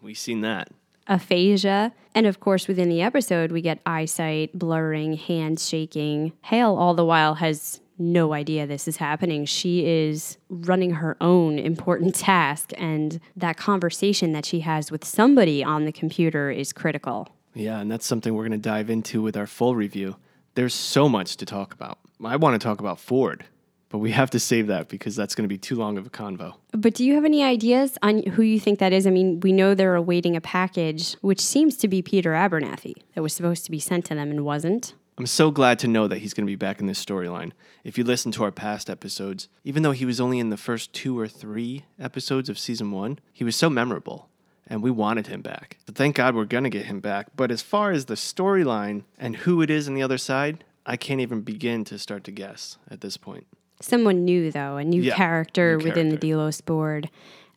We've 0.00 0.16
seen 0.16 0.40
that. 0.42 0.68
aphasia. 1.06 1.92
And 2.14 2.26
of 2.26 2.40
course, 2.40 2.66
within 2.68 2.88
the 2.88 3.02
episode, 3.02 3.52
we 3.52 3.60
get 3.60 3.80
eyesight, 3.84 4.58
blurring, 4.58 5.14
hands 5.14 5.68
shaking. 5.68 6.32
Hale, 6.42 6.74
all 6.76 6.94
the 6.94 7.04
while, 7.04 7.34
has 7.34 7.80
no 7.98 8.32
idea 8.32 8.66
this 8.66 8.88
is 8.88 8.96
happening. 8.96 9.44
She 9.44 9.86
is 9.86 10.38
running 10.48 10.92
her 10.92 11.16
own 11.20 11.58
important 11.58 12.14
task, 12.14 12.72
and 12.76 13.20
that 13.36 13.56
conversation 13.56 14.32
that 14.32 14.44
she 14.44 14.60
has 14.60 14.90
with 14.90 15.04
somebody 15.04 15.62
on 15.62 15.84
the 15.84 15.92
computer 15.92 16.50
is 16.50 16.72
critical. 16.72 17.28
Yeah, 17.54 17.80
and 17.80 17.90
that's 17.90 18.06
something 18.06 18.34
we're 18.34 18.48
going 18.48 18.52
to 18.52 18.68
dive 18.68 18.90
into 18.90 19.22
with 19.22 19.36
our 19.36 19.46
full 19.46 19.76
review. 19.76 20.16
There's 20.54 20.74
so 20.74 21.08
much 21.08 21.36
to 21.38 21.46
talk 21.46 21.74
about. 21.74 21.98
I 22.24 22.36
want 22.36 22.60
to 22.60 22.64
talk 22.64 22.80
about 22.80 22.98
Ford, 22.98 23.44
but 23.88 23.98
we 23.98 24.12
have 24.12 24.30
to 24.30 24.38
save 24.38 24.68
that 24.68 24.88
because 24.88 25.16
that's 25.16 25.34
going 25.34 25.44
to 25.44 25.48
be 25.48 25.58
too 25.58 25.76
long 25.76 25.98
of 25.98 26.06
a 26.06 26.10
convo. 26.10 26.54
But 26.72 26.94
do 26.94 27.04
you 27.04 27.14
have 27.14 27.24
any 27.24 27.42
ideas 27.42 27.98
on 28.02 28.22
who 28.22 28.42
you 28.42 28.58
think 28.58 28.78
that 28.78 28.92
is? 28.92 29.06
I 29.06 29.10
mean, 29.10 29.40
we 29.40 29.52
know 29.52 29.74
they're 29.74 29.94
awaiting 29.94 30.36
a 30.36 30.40
package, 30.40 31.14
which 31.20 31.40
seems 31.40 31.76
to 31.78 31.88
be 31.88 32.00
Peter 32.00 32.32
Abernathy, 32.32 32.94
that 33.14 33.22
was 33.22 33.34
supposed 33.34 33.64
to 33.64 33.70
be 33.70 33.78
sent 33.78 34.06
to 34.06 34.14
them 34.14 34.30
and 34.30 34.44
wasn't. 34.44 34.94
I'm 35.18 35.26
so 35.26 35.50
glad 35.50 35.78
to 35.80 35.88
know 35.88 36.08
that 36.08 36.18
he's 36.18 36.32
going 36.32 36.46
to 36.46 36.50
be 36.50 36.56
back 36.56 36.80
in 36.80 36.86
this 36.86 37.04
storyline. 37.04 37.52
If 37.84 37.98
you 37.98 38.04
listen 38.04 38.32
to 38.32 38.44
our 38.44 38.50
past 38.50 38.88
episodes, 38.88 39.48
even 39.62 39.82
though 39.82 39.92
he 39.92 40.06
was 40.06 40.20
only 40.20 40.38
in 40.38 40.50
the 40.50 40.56
first 40.56 40.92
two 40.92 41.18
or 41.18 41.28
three 41.28 41.84
episodes 41.98 42.48
of 42.48 42.58
season 42.58 42.90
one, 42.92 43.18
he 43.32 43.44
was 43.44 43.54
so 43.54 43.68
memorable 43.68 44.28
and 44.66 44.82
we 44.82 44.90
wanted 44.90 45.26
him 45.26 45.42
back. 45.42 45.76
But 45.84 45.96
thank 45.96 46.16
God 46.16 46.34
we're 46.34 46.44
going 46.44 46.64
to 46.64 46.70
get 46.70 46.86
him 46.86 47.00
back. 47.00 47.28
But 47.36 47.50
as 47.50 47.60
far 47.60 47.90
as 47.90 48.06
the 48.06 48.14
storyline 48.14 49.02
and 49.18 49.36
who 49.36 49.60
it 49.60 49.70
is 49.70 49.86
on 49.86 49.94
the 49.94 50.02
other 50.02 50.18
side, 50.18 50.64
I 50.86 50.96
can't 50.96 51.20
even 51.20 51.42
begin 51.42 51.84
to 51.84 51.98
start 51.98 52.24
to 52.24 52.30
guess 52.30 52.78
at 52.90 53.02
this 53.02 53.16
point. 53.16 53.46
Someone 53.80 54.24
new, 54.24 54.50
though, 54.50 54.76
a 54.76 54.84
new 54.84 55.02
Yeah, 55.02 55.14
character 55.14 55.76
new 55.76 55.84
within 55.84 56.08
the. 56.08 56.16
Delos 56.16 56.60
board. 56.60 57.10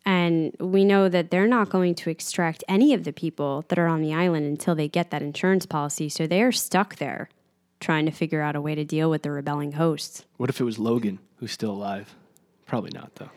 And 0.06 0.56
we 0.60 0.84
know 0.84 1.08
that 1.10 1.32
they're 1.32 1.48
not 1.48 1.70
going 1.70 1.96
to 1.96 2.10
extract 2.10 2.64
any 2.68 2.94
of 2.94 3.06
the 3.06 3.14
people 3.14 3.64
that 3.70 3.80
are 3.80 3.88
on 3.88 4.02
the 4.02 4.14
island 4.14 4.46
until 4.46 4.76
they 4.76 4.88
get 4.88 5.10
that 5.12 5.22
insurance 5.22 5.66
policy. 5.66 6.10
So 6.10 6.28
they're 6.28 6.52
stuck 6.52 6.98
there 6.98 7.30
trying 7.86 8.06
to 8.08 8.12
figure 8.12 8.42
out 8.42 8.56
a 8.56 8.62
way 8.62 8.74
to 8.74 8.84
deal 8.84 9.10
with 9.12 9.22
the 9.22 9.30
rebelling 9.30 9.74
hosts. 9.74 10.26
What 10.38 10.50
if 10.50 10.60
it 10.60 10.64
was 10.64 10.80
Logan 10.80 11.20
who's 11.38 11.52
still 11.52 11.72
alive? 11.72 12.16
Probably 12.66 12.90
not, 12.94 13.14
though. 13.16 13.30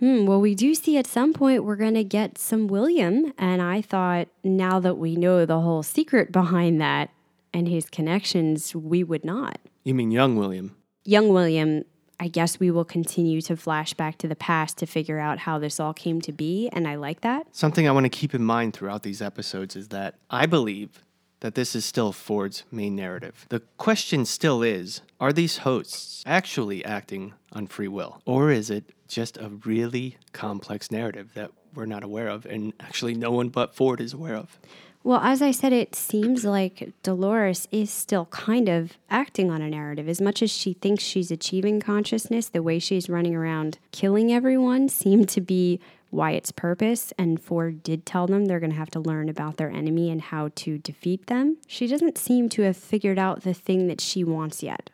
Hmm, 0.00 0.26
well, 0.26 0.38
we 0.38 0.54
do 0.54 0.74
see 0.74 0.98
at 0.98 1.06
some 1.06 1.32
point 1.32 1.64
we're 1.64 1.76
going 1.76 1.94
to 1.94 2.04
get 2.04 2.36
some 2.36 2.68
William. 2.68 3.32
And 3.38 3.62
I 3.62 3.80
thought 3.80 4.28
now 4.44 4.78
that 4.80 4.98
we 4.98 5.16
know 5.16 5.46
the 5.46 5.60
whole 5.62 5.82
secret 5.82 6.30
behind 6.30 6.78
that 6.82 7.08
and 7.54 7.66
his 7.66 7.88
connections, 7.88 8.76
we 8.76 9.02
would 9.02 9.24
not. 9.24 9.58
You 9.82 9.94
mean 9.94 10.10
young 10.10 10.36
William? 10.36 10.76
Young 11.04 11.30
William, 11.30 11.84
I 12.20 12.28
guess 12.28 12.60
we 12.60 12.70
will 12.70 12.84
continue 12.84 13.40
to 13.42 13.56
flash 13.56 13.94
back 13.94 14.18
to 14.18 14.28
the 14.28 14.36
past 14.36 14.76
to 14.78 14.86
figure 14.86 15.18
out 15.18 15.38
how 15.38 15.58
this 15.58 15.80
all 15.80 15.94
came 15.94 16.20
to 16.22 16.32
be. 16.32 16.68
And 16.70 16.86
I 16.86 16.96
like 16.96 17.22
that. 17.22 17.46
Something 17.52 17.88
I 17.88 17.92
want 17.92 18.04
to 18.04 18.10
keep 18.10 18.34
in 18.34 18.44
mind 18.44 18.74
throughout 18.74 19.04
these 19.04 19.22
episodes 19.22 19.74
is 19.74 19.88
that 19.88 20.16
I 20.28 20.44
believe 20.44 21.02
that 21.40 21.54
this 21.54 21.74
is 21.74 21.84
still 21.84 22.12
Ford's 22.12 22.64
main 22.70 22.96
narrative. 22.96 23.46
The 23.48 23.60
question 23.78 24.24
still 24.24 24.62
is 24.62 25.02
are 25.20 25.32
these 25.32 25.58
hosts 25.58 26.22
actually 26.26 26.84
acting 26.84 27.34
on 27.52 27.66
free 27.66 27.88
will? 27.88 28.20
Or 28.24 28.50
is 28.50 28.70
it 28.70 28.84
just 29.08 29.36
a 29.36 29.48
really 29.64 30.16
complex 30.32 30.90
narrative 30.90 31.32
that 31.34 31.50
we're 31.74 31.86
not 31.86 32.02
aware 32.02 32.28
of 32.28 32.46
and 32.46 32.72
actually 32.80 33.14
no 33.14 33.30
one 33.30 33.48
but 33.48 33.74
Ford 33.74 34.00
is 34.00 34.12
aware 34.12 34.34
of? 34.36 34.58
Well, 35.06 35.20
as 35.22 35.40
I 35.40 35.52
said, 35.52 35.72
it 35.72 35.94
seems 35.94 36.44
like 36.44 36.92
Dolores 37.04 37.68
is 37.70 37.90
still 37.90 38.24
kind 38.24 38.68
of 38.68 38.94
acting 39.08 39.52
on 39.52 39.62
a 39.62 39.70
narrative. 39.70 40.08
As 40.08 40.20
much 40.20 40.42
as 40.42 40.50
she 40.50 40.72
thinks 40.72 41.04
she's 41.04 41.30
achieving 41.30 41.78
consciousness, 41.78 42.48
the 42.48 42.60
way 42.60 42.80
she's 42.80 43.08
running 43.08 43.32
around 43.32 43.78
killing 43.92 44.32
everyone 44.32 44.88
seemed 44.88 45.28
to 45.28 45.40
be 45.40 45.78
Wyatt's 46.10 46.50
purpose. 46.50 47.12
And 47.16 47.40
Ford 47.40 47.84
did 47.84 48.04
tell 48.04 48.26
them 48.26 48.46
they're 48.46 48.58
going 48.58 48.72
to 48.72 48.78
have 48.78 48.90
to 48.90 48.98
learn 48.98 49.28
about 49.28 49.58
their 49.58 49.70
enemy 49.70 50.10
and 50.10 50.20
how 50.20 50.50
to 50.56 50.78
defeat 50.78 51.28
them. 51.28 51.58
She 51.68 51.86
doesn't 51.86 52.18
seem 52.18 52.48
to 52.48 52.62
have 52.62 52.76
figured 52.76 53.16
out 53.16 53.42
the 53.42 53.54
thing 53.54 53.86
that 53.86 54.00
she 54.00 54.24
wants 54.24 54.60
yet. 54.60 54.90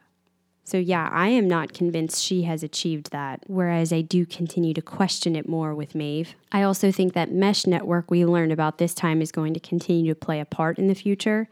So, 0.64 0.78
yeah, 0.78 1.08
I 1.12 1.28
am 1.28 1.48
not 1.48 1.72
convinced 1.72 2.22
she 2.22 2.42
has 2.42 2.62
achieved 2.62 3.10
that, 3.10 3.42
whereas 3.48 3.92
I 3.92 4.00
do 4.00 4.24
continue 4.24 4.72
to 4.74 4.82
question 4.82 5.34
it 5.34 5.48
more 5.48 5.74
with 5.74 5.94
Maeve. 5.94 6.36
I 6.52 6.62
also 6.62 6.92
think 6.92 7.14
that 7.14 7.32
mesh 7.32 7.66
network 7.66 8.10
we 8.10 8.24
learned 8.24 8.52
about 8.52 8.78
this 8.78 8.94
time 8.94 9.20
is 9.20 9.32
going 9.32 9.54
to 9.54 9.60
continue 9.60 10.14
to 10.14 10.18
play 10.18 10.38
a 10.38 10.44
part 10.44 10.78
in 10.78 10.86
the 10.86 10.94
future. 10.94 11.48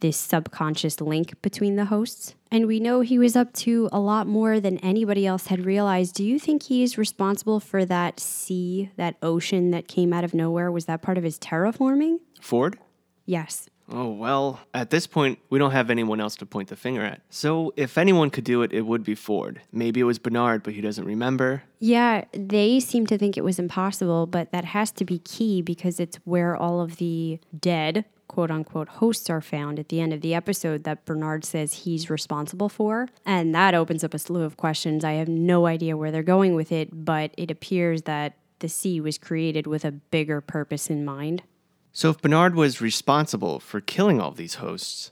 this 0.00 0.16
subconscious 0.16 1.00
link 1.00 1.40
between 1.42 1.76
the 1.76 1.86
hosts. 1.86 2.34
And 2.50 2.66
we 2.66 2.80
know 2.80 3.00
he 3.00 3.18
was 3.18 3.36
up 3.36 3.52
to 3.54 3.88
a 3.92 4.00
lot 4.00 4.26
more 4.26 4.58
than 4.58 4.78
anybody 4.78 5.26
else 5.26 5.46
had 5.46 5.64
realized. 5.64 6.14
Do 6.14 6.24
you 6.24 6.38
think 6.38 6.64
he's 6.64 6.98
responsible 6.98 7.60
for 7.60 7.84
that 7.84 8.18
sea, 8.18 8.90
that 8.96 9.16
ocean 9.22 9.70
that 9.70 9.88
came 9.88 10.12
out 10.12 10.24
of 10.24 10.34
nowhere? 10.34 10.70
Was 10.72 10.86
that 10.86 11.02
part 11.02 11.18
of 11.18 11.24
his 11.24 11.38
terraforming? 11.38 12.18
Ford? 12.40 12.78
Yes. 13.24 13.68
Oh, 13.92 14.10
well, 14.10 14.60
at 14.72 14.90
this 14.90 15.06
point, 15.06 15.38
we 15.50 15.58
don't 15.58 15.72
have 15.72 15.90
anyone 15.90 16.20
else 16.20 16.36
to 16.36 16.46
point 16.46 16.68
the 16.68 16.76
finger 16.76 17.02
at. 17.02 17.22
So, 17.28 17.72
if 17.76 17.98
anyone 17.98 18.30
could 18.30 18.44
do 18.44 18.62
it, 18.62 18.72
it 18.72 18.82
would 18.82 19.02
be 19.02 19.14
Ford. 19.14 19.60
Maybe 19.72 20.00
it 20.00 20.04
was 20.04 20.18
Bernard, 20.18 20.62
but 20.62 20.74
he 20.74 20.80
doesn't 20.80 21.04
remember. 21.04 21.64
Yeah, 21.80 22.24
they 22.32 22.78
seem 22.78 23.06
to 23.06 23.18
think 23.18 23.36
it 23.36 23.44
was 23.44 23.58
impossible, 23.58 24.26
but 24.26 24.52
that 24.52 24.64
has 24.66 24.92
to 24.92 25.04
be 25.04 25.18
key 25.18 25.60
because 25.60 25.98
it's 25.98 26.16
where 26.24 26.56
all 26.56 26.80
of 26.80 26.96
the 26.96 27.40
dead, 27.58 28.04
quote 28.28 28.50
unquote, 28.50 28.88
hosts 28.88 29.28
are 29.28 29.40
found 29.40 29.78
at 29.78 29.88
the 29.88 30.00
end 30.00 30.12
of 30.12 30.20
the 30.20 30.34
episode 30.34 30.84
that 30.84 31.04
Bernard 31.04 31.44
says 31.44 31.72
he's 31.74 32.08
responsible 32.08 32.68
for. 32.68 33.08
And 33.26 33.54
that 33.54 33.74
opens 33.74 34.04
up 34.04 34.14
a 34.14 34.18
slew 34.18 34.42
of 34.42 34.56
questions. 34.56 35.04
I 35.04 35.12
have 35.12 35.28
no 35.28 35.66
idea 35.66 35.96
where 35.96 36.12
they're 36.12 36.22
going 36.22 36.54
with 36.54 36.70
it, 36.70 36.90
but 36.92 37.32
it 37.36 37.50
appears 37.50 38.02
that 38.02 38.36
the 38.60 38.68
sea 38.68 39.00
was 39.00 39.18
created 39.18 39.66
with 39.66 39.84
a 39.84 39.90
bigger 39.90 40.40
purpose 40.40 40.90
in 40.90 41.04
mind. 41.04 41.42
So, 41.92 42.10
if 42.10 42.22
Bernard 42.22 42.54
was 42.54 42.80
responsible 42.80 43.58
for 43.58 43.80
killing 43.80 44.20
all 44.20 44.30
these 44.30 44.56
hosts, 44.56 45.10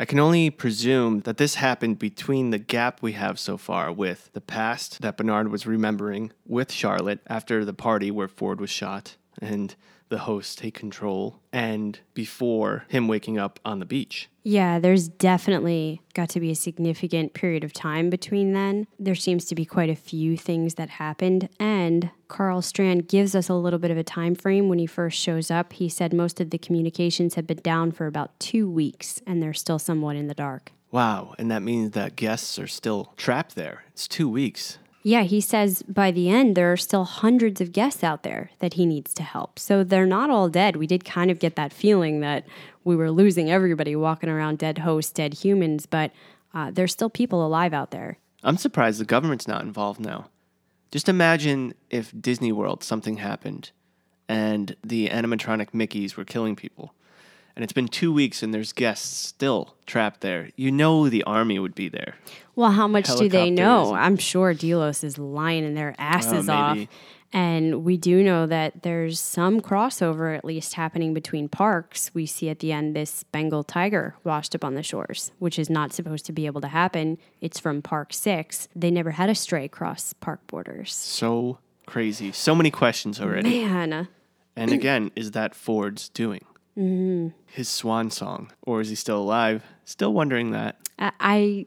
I 0.00 0.04
can 0.04 0.18
only 0.18 0.50
presume 0.50 1.20
that 1.20 1.36
this 1.36 1.56
happened 1.56 1.98
between 1.98 2.50
the 2.50 2.58
gap 2.58 3.02
we 3.02 3.12
have 3.12 3.38
so 3.38 3.56
far 3.56 3.92
with 3.92 4.30
the 4.32 4.40
past 4.40 5.00
that 5.00 5.16
Bernard 5.16 5.48
was 5.48 5.66
remembering 5.66 6.32
with 6.44 6.72
Charlotte 6.72 7.20
after 7.28 7.64
the 7.64 7.72
party 7.72 8.10
where 8.10 8.28
Ford 8.28 8.60
was 8.60 8.70
shot 8.70 9.16
and 9.40 9.74
the 10.08 10.18
hosts 10.18 10.54
take 10.54 10.74
control, 10.74 11.38
and 11.52 12.00
before 12.14 12.86
him 12.88 13.08
waking 13.08 13.36
up 13.38 13.60
on 13.62 13.78
the 13.78 13.84
beach. 13.84 14.30
Yeah, 14.42 14.78
there's 14.78 15.06
definitely 15.06 16.00
got 16.14 16.30
to 16.30 16.40
be 16.40 16.50
a 16.50 16.54
significant 16.54 17.34
period 17.34 17.62
of 17.62 17.74
time 17.74 18.08
between 18.08 18.54
then. 18.54 18.86
There 18.98 19.14
seems 19.14 19.44
to 19.46 19.54
be 19.54 19.66
quite 19.66 19.90
a 19.90 19.94
few 19.94 20.38
things 20.38 20.76
that 20.76 20.88
happened, 20.88 21.50
and 21.60 22.10
Karl 22.26 22.62
Strand 22.62 23.08
gives 23.08 23.34
us 23.34 23.50
a 23.50 23.54
little 23.54 23.78
bit 23.78 23.90
of 23.90 23.98
a 23.98 24.02
time 24.02 24.34
frame 24.34 24.70
when 24.70 24.78
he 24.78 24.86
first 24.86 25.18
shows 25.18 25.50
up. 25.50 25.74
He 25.74 25.90
said 25.90 26.14
most 26.14 26.40
of 26.40 26.48
the 26.48 26.58
communications 26.58 27.34
have 27.34 27.46
been 27.46 27.58
down 27.58 27.92
for 27.92 28.06
about 28.06 28.40
2 28.40 28.70
weeks 28.70 29.20
and 29.26 29.42
they're 29.42 29.52
still 29.52 29.78
somewhat 29.78 30.16
in 30.16 30.26
the 30.26 30.34
dark. 30.34 30.72
Wow, 30.90 31.34
and 31.38 31.50
that 31.50 31.60
means 31.62 31.90
that 31.90 32.16
guests 32.16 32.58
are 32.58 32.66
still 32.66 33.12
trapped 33.18 33.56
there. 33.56 33.84
It's 33.92 34.08
two 34.08 34.28
weeks. 34.30 34.78
Yeah, 35.02 35.22
he 35.22 35.40
says 35.40 35.82
by 35.82 36.10
the 36.10 36.28
end 36.28 36.56
there 36.56 36.72
are 36.72 36.76
still 36.76 37.04
hundreds 37.04 37.60
of 37.60 37.72
guests 37.72 38.02
out 38.02 38.22
there 38.22 38.50
that 38.58 38.74
he 38.74 38.84
needs 38.84 39.14
to 39.14 39.22
help. 39.22 39.58
So 39.58 39.84
they're 39.84 40.06
not 40.06 40.30
all 40.30 40.48
dead. 40.48 40.76
We 40.76 40.86
did 40.86 41.04
kind 41.04 41.30
of 41.30 41.38
get 41.38 41.56
that 41.56 41.72
feeling 41.72 42.20
that 42.20 42.46
we 42.84 42.96
were 42.96 43.10
losing 43.10 43.50
everybody 43.50 43.94
walking 43.94 44.28
around 44.28 44.58
dead 44.58 44.78
hosts, 44.78 45.12
dead 45.12 45.34
humans, 45.34 45.86
but 45.86 46.10
uh, 46.52 46.70
there's 46.70 46.92
still 46.92 47.10
people 47.10 47.46
alive 47.46 47.72
out 47.72 47.90
there. 47.90 48.18
I'm 48.42 48.56
surprised 48.56 49.00
the 49.00 49.04
government's 49.04 49.48
not 49.48 49.62
involved 49.62 50.00
now. 50.00 50.28
Just 50.90 51.08
imagine 51.08 51.74
if 51.90 52.12
Disney 52.18 52.52
World 52.52 52.82
something 52.82 53.18
happened 53.18 53.70
and 54.28 54.76
the 54.84 55.08
animatronic 55.08 55.70
Mickeys 55.70 56.16
were 56.16 56.24
killing 56.24 56.56
people. 56.56 56.94
And 57.58 57.64
it's 57.64 57.72
been 57.72 57.88
two 57.88 58.12
weeks 58.12 58.44
and 58.44 58.54
there's 58.54 58.72
guests 58.72 59.16
still 59.16 59.74
trapped 59.84 60.20
there. 60.20 60.50
You 60.54 60.70
know 60.70 61.08
the 61.08 61.24
army 61.24 61.58
would 61.58 61.74
be 61.74 61.88
there. 61.88 62.14
Well, 62.54 62.70
how 62.70 62.86
much 62.86 63.08
do 63.16 63.28
they 63.28 63.50
know? 63.50 63.94
I'm 63.94 64.16
sure 64.16 64.54
Delos 64.54 65.02
is 65.02 65.18
lying 65.18 65.74
their 65.74 65.92
asses 65.98 66.48
off. 66.48 66.78
And 67.32 67.84
we 67.84 67.96
do 67.96 68.22
know 68.22 68.46
that 68.46 68.84
there's 68.84 69.18
some 69.18 69.60
crossover 69.60 70.38
at 70.38 70.44
least 70.44 70.74
happening 70.74 71.12
between 71.12 71.48
parks. 71.48 72.12
We 72.14 72.26
see 72.26 72.48
at 72.48 72.60
the 72.60 72.70
end 72.70 72.94
this 72.94 73.24
Bengal 73.24 73.64
tiger 73.64 74.14
washed 74.22 74.54
up 74.54 74.64
on 74.64 74.76
the 74.76 74.84
shores, 74.84 75.32
which 75.40 75.58
is 75.58 75.68
not 75.68 75.92
supposed 75.92 76.26
to 76.26 76.32
be 76.32 76.46
able 76.46 76.60
to 76.60 76.68
happen. 76.68 77.18
It's 77.40 77.58
from 77.58 77.82
Park 77.82 78.12
6. 78.12 78.68
They 78.76 78.92
never 78.92 79.10
had 79.10 79.30
a 79.30 79.34
stray 79.34 79.66
cross 79.66 80.12
park 80.12 80.46
borders. 80.46 80.94
So 80.94 81.58
crazy. 81.86 82.30
So 82.30 82.54
many 82.54 82.70
questions 82.70 83.20
already. 83.20 83.64
Man, 83.64 84.06
And 84.54 84.70
again, 84.70 85.10
is 85.16 85.32
that 85.32 85.56
Ford's 85.56 86.08
doing? 86.08 86.44
Mm-hmm. 86.78 87.28
His 87.46 87.68
swan 87.68 88.10
song. 88.10 88.52
Or 88.62 88.80
is 88.80 88.88
he 88.88 88.94
still 88.94 89.18
alive? 89.20 89.64
Still 89.84 90.12
wondering 90.12 90.52
that. 90.52 90.76
I- 90.98 91.12
I 91.20 91.66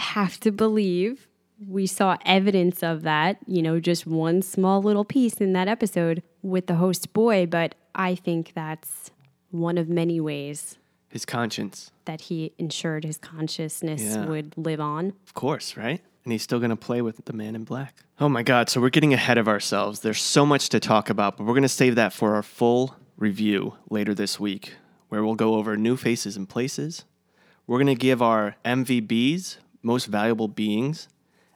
have 0.00 0.38
to 0.40 0.50
believe 0.50 1.28
we 1.68 1.86
saw 1.86 2.16
evidence 2.26 2.82
of 2.82 3.02
that, 3.02 3.38
you 3.46 3.62
know, 3.62 3.80
just 3.80 4.06
one 4.06 4.42
small 4.42 4.82
little 4.82 5.04
piece 5.04 5.34
in 5.34 5.52
that 5.54 5.68
episode 5.68 6.22
with 6.42 6.66
the 6.66 6.74
host 6.74 7.12
boy, 7.14 7.46
but 7.46 7.74
I 7.94 8.14
think 8.14 8.52
that's 8.54 9.10
one 9.50 9.78
of 9.78 9.88
many 9.88 10.20
ways 10.20 10.76
His 11.08 11.24
conscience. 11.24 11.90
that 12.04 12.22
he 12.22 12.52
ensured 12.58 13.04
his 13.04 13.16
consciousness 13.16 14.02
Yeah. 14.02 14.26
would 14.26 14.52
live 14.58 14.80
on. 14.80 15.14
Of 15.26 15.32
course, 15.32 15.76
right? 15.78 16.02
And 16.24 16.32
he's 16.32 16.42
still 16.42 16.58
going 16.58 16.70
to 16.70 16.76
play 16.76 17.00
with 17.00 17.24
the 17.24 17.32
man 17.32 17.54
in 17.56 17.64
black. 17.64 17.94
Oh 18.20 18.28
my 18.28 18.42
God. 18.42 18.68
So 18.68 18.80
we're 18.80 18.90
getting 18.90 19.14
ahead 19.14 19.38
of 19.38 19.48
ourselves. 19.48 20.00
There's 20.00 20.20
so 20.20 20.44
much 20.44 20.68
to 20.70 20.80
talk 20.80 21.08
about, 21.08 21.36
but 21.38 21.44
we're 21.44 21.52
going 21.54 21.62
to 21.62 21.68
save 21.70 21.94
that 21.94 22.12
for 22.12 22.34
our 22.34 22.42
full 22.42 22.96
review 23.16 23.74
later 23.90 24.14
this 24.14 24.38
week, 24.38 24.74
where 25.08 25.24
we'll 25.24 25.34
go 25.34 25.54
over 25.54 25.76
new 25.76 25.96
faces 25.96 26.36
and 26.36 26.48
places. 26.48 27.04
We're 27.66 27.78
going 27.78 27.86
to 27.88 27.94
give 27.94 28.22
our 28.22 28.56
MVBs, 28.64 29.56
most 29.82 30.06
valuable 30.06 30.48
beings. 30.48 31.08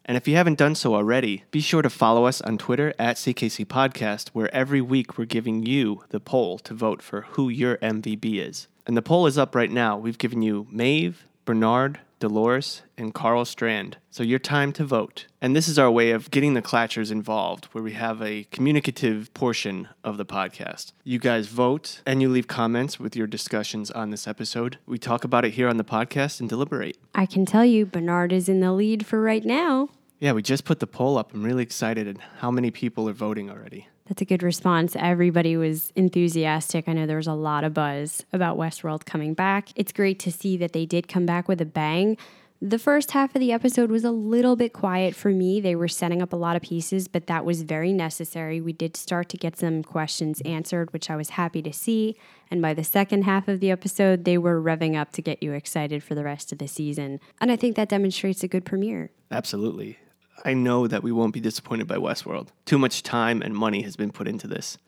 And 0.05 0.17
if 0.17 0.27
you 0.27 0.35
haven't 0.35 0.59
done 0.59 0.75
so 0.75 0.95
already, 0.95 1.45
be 1.51 1.61
sure 1.61 1.83
to 1.83 1.91
follow 1.91 2.25
us 2.25 2.41
on 2.41 2.59
Twitter 2.59 2.95
at 2.99 3.17
CKC 3.17 3.67
Podcast, 3.67 4.29
where 4.29 4.53
every 4.55 4.81
week 4.81 5.19
we're 5.19 5.25
giving 5.25 5.65
you 5.65 6.03
the 6.09 6.21
poll 6.21 6.59
to 6.61 6.75
vote 6.75 7.03
for 7.03 7.23
who 7.23 7.49
your 7.49 7.77
MVB 7.77 8.45
is. 8.45 8.67
And 8.87 8.97
the 8.97 9.03
poll 9.03 9.27
is 9.27 9.39
up 9.39 9.55
right 9.55 9.71
now. 9.71 9.97
We've 9.97 10.19
given 10.19 10.43
you 10.43 10.67
Maeve, 10.71 11.27
Bernard, 11.45 12.01
Dolores, 12.21 12.83
and 12.97 13.13
Karl 13.13 13.45
Strand. 13.45 13.97
So 14.11 14.23
your 14.23 14.39
time 14.39 14.73
to 14.75 14.85
vote. 14.85 15.27
And 15.41 15.57
this 15.57 15.67
is 15.67 15.79
our 15.79 15.91
way 15.91 16.13
of 16.13 16.31
getting 16.31 16.55
the 16.55 16.63
Clatchers 16.63 17.11
involved, 17.11 17.65
where 17.73 17.83
we 17.83 17.93
have 17.95 18.23
a 18.23 18.45
communicative 18.53 19.33
portion 19.35 19.89
of 20.05 20.19
the 20.19 20.27
podcast. 20.27 20.93
You 21.03 21.19
guys 21.19 21.49
vote 21.49 22.03
and 22.07 22.23
you 22.23 22.29
leave 22.29 22.47
comments 22.47 23.01
with 23.01 23.17
your 23.17 23.27
discussions 23.27 23.91
on 23.91 24.11
this 24.11 24.29
episode. 24.29 24.79
We 24.87 24.99
talk 24.99 25.25
about 25.25 25.45
it 25.45 25.55
here 25.55 25.69
on 25.69 25.79
the 25.79 25.85
podcast 25.85 26.41
and 26.41 26.49
deliberate. 26.49 26.99
I 27.15 27.27
can 27.27 27.47
tell 27.47 27.65
you, 27.65 27.87
Bernard 27.87 28.33
is 28.33 28.49
in 28.49 28.61
the 28.61 28.73
lead 28.73 29.07
for 29.07 29.21
right 29.21 29.45
now. 29.45 29.89
Yeah, 30.19 30.33
we 30.33 30.43
just 30.43 30.67
put 30.67 30.81
the 30.81 30.87
poll 30.87 31.17
up. 31.17 31.33
I'm 31.33 31.43
really 31.43 31.63
excited 31.63 32.07
at 32.07 32.19
how 32.41 32.51
many 32.51 32.71
people 32.71 33.09
are 33.09 33.15
voting 33.15 33.51
already. 33.51 33.89
That's 34.11 34.23
a 34.23 34.25
good 34.25 34.43
response. 34.43 34.97
Everybody 34.97 35.57
was 35.57 35.93
enthusiastic. 35.95 36.89
I 36.89 36.95
know 36.95 37.07
there 37.07 37.17
was 37.17 37.29
a 37.29 37.33
lot 37.33 37.63
of 37.63 37.73
buzz 37.73 38.25
about 38.33 38.59
Westworld 38.59 39.05
coming 39.05 39.35
back. 39.35 39.69
It's 39.77 39.93
great 39.93 40.19
to 40.19 40.33
see 40.33 40.57
that 40.57 40.73
they 40.73 40.85
did 40.85 41.07
come 41.07 41.27
back 41.27 41.47
with 41.47 41.61
a 41.61 41.65
bang. 41.65 42.17
The 42.61 42.81
first 42.81 43.13
half 43.13 43.37
of 43.37 43.41
the 43.41 43.53
episode 43.53 43.89
was 43.89 44.03
a 44.03 44.11
little 44.11 44.57
bit 44.57 44.73
quiet 44.73 45.15
for 45.15 45.29
me. 45.29 45.61
They 45.61 45.77
were 45.77 45.87
setting 45.87 46.21
up 46.21 46.33
a 46.33 46.37
lot 46.37 46.57
of 46.57 46.63
pieces, 46.63 47.07
but 47.07 47.29
that 47.29 47.45
was 47.45 47.63
very 47.63 47.93
necessary. 47.93 48.61
We 48.61 48.73
did 48.73 48.97
start 48.97 49.29
to 49.29 49.37
get 49.37 49.57
some 49.57 49.85
questions 49.85 50.41
answered, 50.41 50.93
which 50.93 51.09
I 51.09 51.15
was 51.15 51.31
happy 51.31 51.63
to 51.63 51.73
see. 51.73 52.17
And 52.51 52.61
by 52.61 52.75
the 52.75 52.83
second 52.83 53.23
half 53.23 53.47
of 53.47 53.61
the 53.61 53.71
episode, 53.71 54.25
they 54.25 54.39
were 54.39 54.61
revving 54.61 54.97
up 54.97 55.13
to 55.13 55.23
get 55.23 55.41
you 55.41 55.53
excited 55.53 56.03
for 56.03 56.17
the 56.17 56.25
rest 56.25 56.51
of 56.51 56.59
the 56.59 56.67
season. 56.67 57.21
And 57.41 57.53
I 57.53 57.55
think 57.55 57.77
that 57.77 57.89
demonstrates 57.89 58.43
a 58.43 58.49
good 58.49 58.65
premiere. 58.65 59.13
Absolutely. 59.31 59.99
I 60.45 60.55
know 60.55 60.87
that 60.87 61.03
we 61.03 61.13
won't 61.13 61.35
be 61.35 61.41
disappointed 61.41 61.87
by 61.87 61.97
Westworld. 61.97 62.49
Too 62.65 62.79
much 62.79 63.03
time 63.03 63.43
and 63.43 63.55
money 63.55 63.83
has 63.83 63.97
been 63.97 64.13
put 64.13 64.29
into 64.29 64.47
this, 64.47 64.79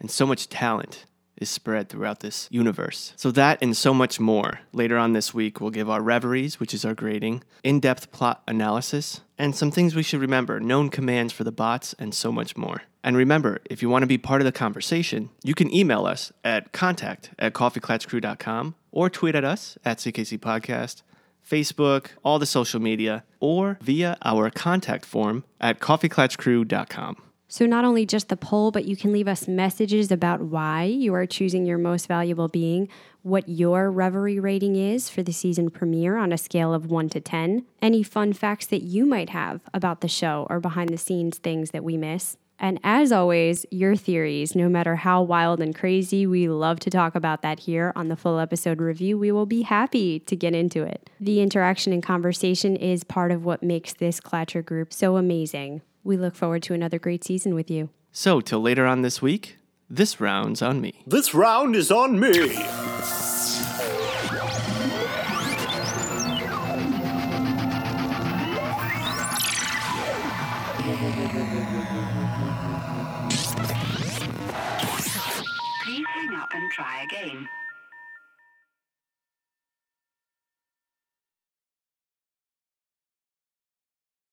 and 0.00 0.10
so 0.10 0.26
much 0.26 0.48
talent 0.48 1.04
is 1.36 1.50
spread 1.50 1.88
throughout 1.88 2.20
this 2.20 2.48
universe. 2.50 3.12
So, 3.16 3.30
that 3.32 3.58
and 3.62 3.76
so 3.76 3.92
much 3.92 4.20
more. 4.20 4.60
Later 4.72 4.96
on 4.96 5.12
this 5.12 5.34
week, 5.34 5.60
we'll 5.60 5.70
give 5.70 5.90
our 5.90 6.00
reveries, 6.00 6.60
which 6.60 6.72
is 6.72 6.84
our 6.84 6.94
grading, 6.94 7.42
in 7.62 7.80
depth 7.80 8.12
plot 8.12 8.42
analysis, 8.46 9.20
and 9.38 9.54
some 9.54 9.70
things 9.70 9.94
we 9.94 10.02
should 10.02 10.20
remember, 10.20 10.60
known 10.60 10.88
commands 10.88 11.32
for 11.32 11.44
the 11.44 11.52
bots, 11.52 11.94
and 11.98 12.14
so 12.14 12.30
much 12.30 12.56
more. 12.56 12.82
And 13.04 13.16
remember, 13.16 13.60
if 13.68 13.82
you 13.82 13.88
want 13.88 14.04
to 14.04 14.06
be 14.06 14.18
part 14.18 14.40
of 14.40 14.44
the 14.44 14.52
conversation, 14.52 15.30
you 15.42 15.54
can 15.54 15.74
email 15.74 16.06
us 16.06 16.32
at 16.44 16.72
contact 16.72 17.30
at 17.38 17.52
coffeeclatchcrew.com 17.52 18.76
or 18.92 19.10
tweet 19.10 19.34
at 19.34 19.44
us 19.44 19.76
at 19.84 19.98
CKC 19.98 20.38
Podcast. 20.38 21.02
Facebook, 21.48 22.08
all 22.24 22.38
the 22.38 22.46
social 22.46 22.80
media, 22.80 23.24
or 23.40 23.78
via 23.82 24.16
our 24.24 24.50
contact 24.50 25.04
form 25.04 25.44
at 25.60 25.80
coffeeclatchcrew.com. 25.80 27.16
So, 27.52 27.66
not 27.66 27.84
only 27.84 28.06
just 28.06 28.30
the 28.30 28.36
poll, 28.38 28.70
but 28.70 28.86
you 28.86 28.96
can 28.96 29.12
leave 29.12 29.28
us 29.28 29.46
messages 29.46 30.10
about 30.10 30.40
why 30.40 30.84
you 30.84 31.12
are 31.12 31.26
choosing 31.26 31.66
your 31.66 31.76
most 31.76 32.08
valuable 32.08 32.48
being, 32.48 32.88
what 33.20 33.46
your 33.46 33.90
reverie 33.90 34.40
rating 34.40 34.74
is 34.74 35.10
for 35.10 35.22
the 35.22 35.34
season 35.34 35.68
premiere 35.68 36.16
on 36.16 36.32
a 36.32 36.38
scale 36.38 36.72
of 36.72 36.86
1 36.86 37.10
to 37.10 37.20
10, 37.20 37.66
any 37.82 38.02
fun 38.02 38.32
facts 38.32 38.64
that 38.68 38.82
you 38.82 39.04
might 39.04 39.28
have 39.28 39.60
about 39.74 40.00
the 40.00 40.08
show 40.08 40.46
or 40.48 40.60
behind 40.60 40.88
the 40.88 40.96
scenes 40.96 41.36
things 41.36 41.72
that 41.72 41.84
we 41.84 41.98
miss. 41.98 42.38
And 42.58 42.78
as 42.84 43.10
always, 43.10 43.66
your 43.70 43.96
theories, 43.96 44.54
no 44.54 44.68
matter 44.68 44.96
how 44.96 45.22
wild 45.22 45.60
and 45.60 45.74
crazy, 45.74 46.26
we 46.26 46.48
love 46.48 46.78
to 46.80 46.90
talk 46.90 47.14
about 47.14 47.42
that 47.42 47.60
here 47.60 47.92
on 47.96 48.08
the 48.08 48.16
full 48.16 48.38
episode 48.38 48.80
review. 48.80 49.18
We 49.18 49.32
will 49.32 49.46
be 49.46 49.62
happy 49.62 50.20
to 50.20 50.36
get 50.36 50.54
into 50.54 50.82
it. 50.82 51.10
The 51.20 51.40
interaction 51.40 51.92
and 51.92 52.02
conversation 52.02 52.76
is 52.76 53.02
part 53.02 53.32
of 53.32 53.44
what 53.44 53.62
makes 53.62 53.92
this 53.94 54.20
Clatcher 54.20 54.64
group 54.64 54.92
so 54.92 55.16
amazing. 55.16 55.82
We 56.04 56.16
look 56.16 56.36
forward 56.36 56.62
to 56.64 56.74
another 56.74 56.98
great 56.98 57.24
season 57.24 57.54
with 57.54 57.70
you. 57.70 57.88
So, 58.12 58.40
till 58.40 58.60
later 58.60 58.86
on 58.86 59.02
this 59.02 59.22
week, 59.22 59.56
this 59.88 60.20
round's 60.20 60.62
on 60.62 60.80
me. 60.80 61.02
This 61.06 61.34
round 61.34 61.74
is 61.76 61.90
on 61.90 62.20
me. 62.20 62.52
And 76.54 76.70
try 76.70 77.02
again. 77.02 77.48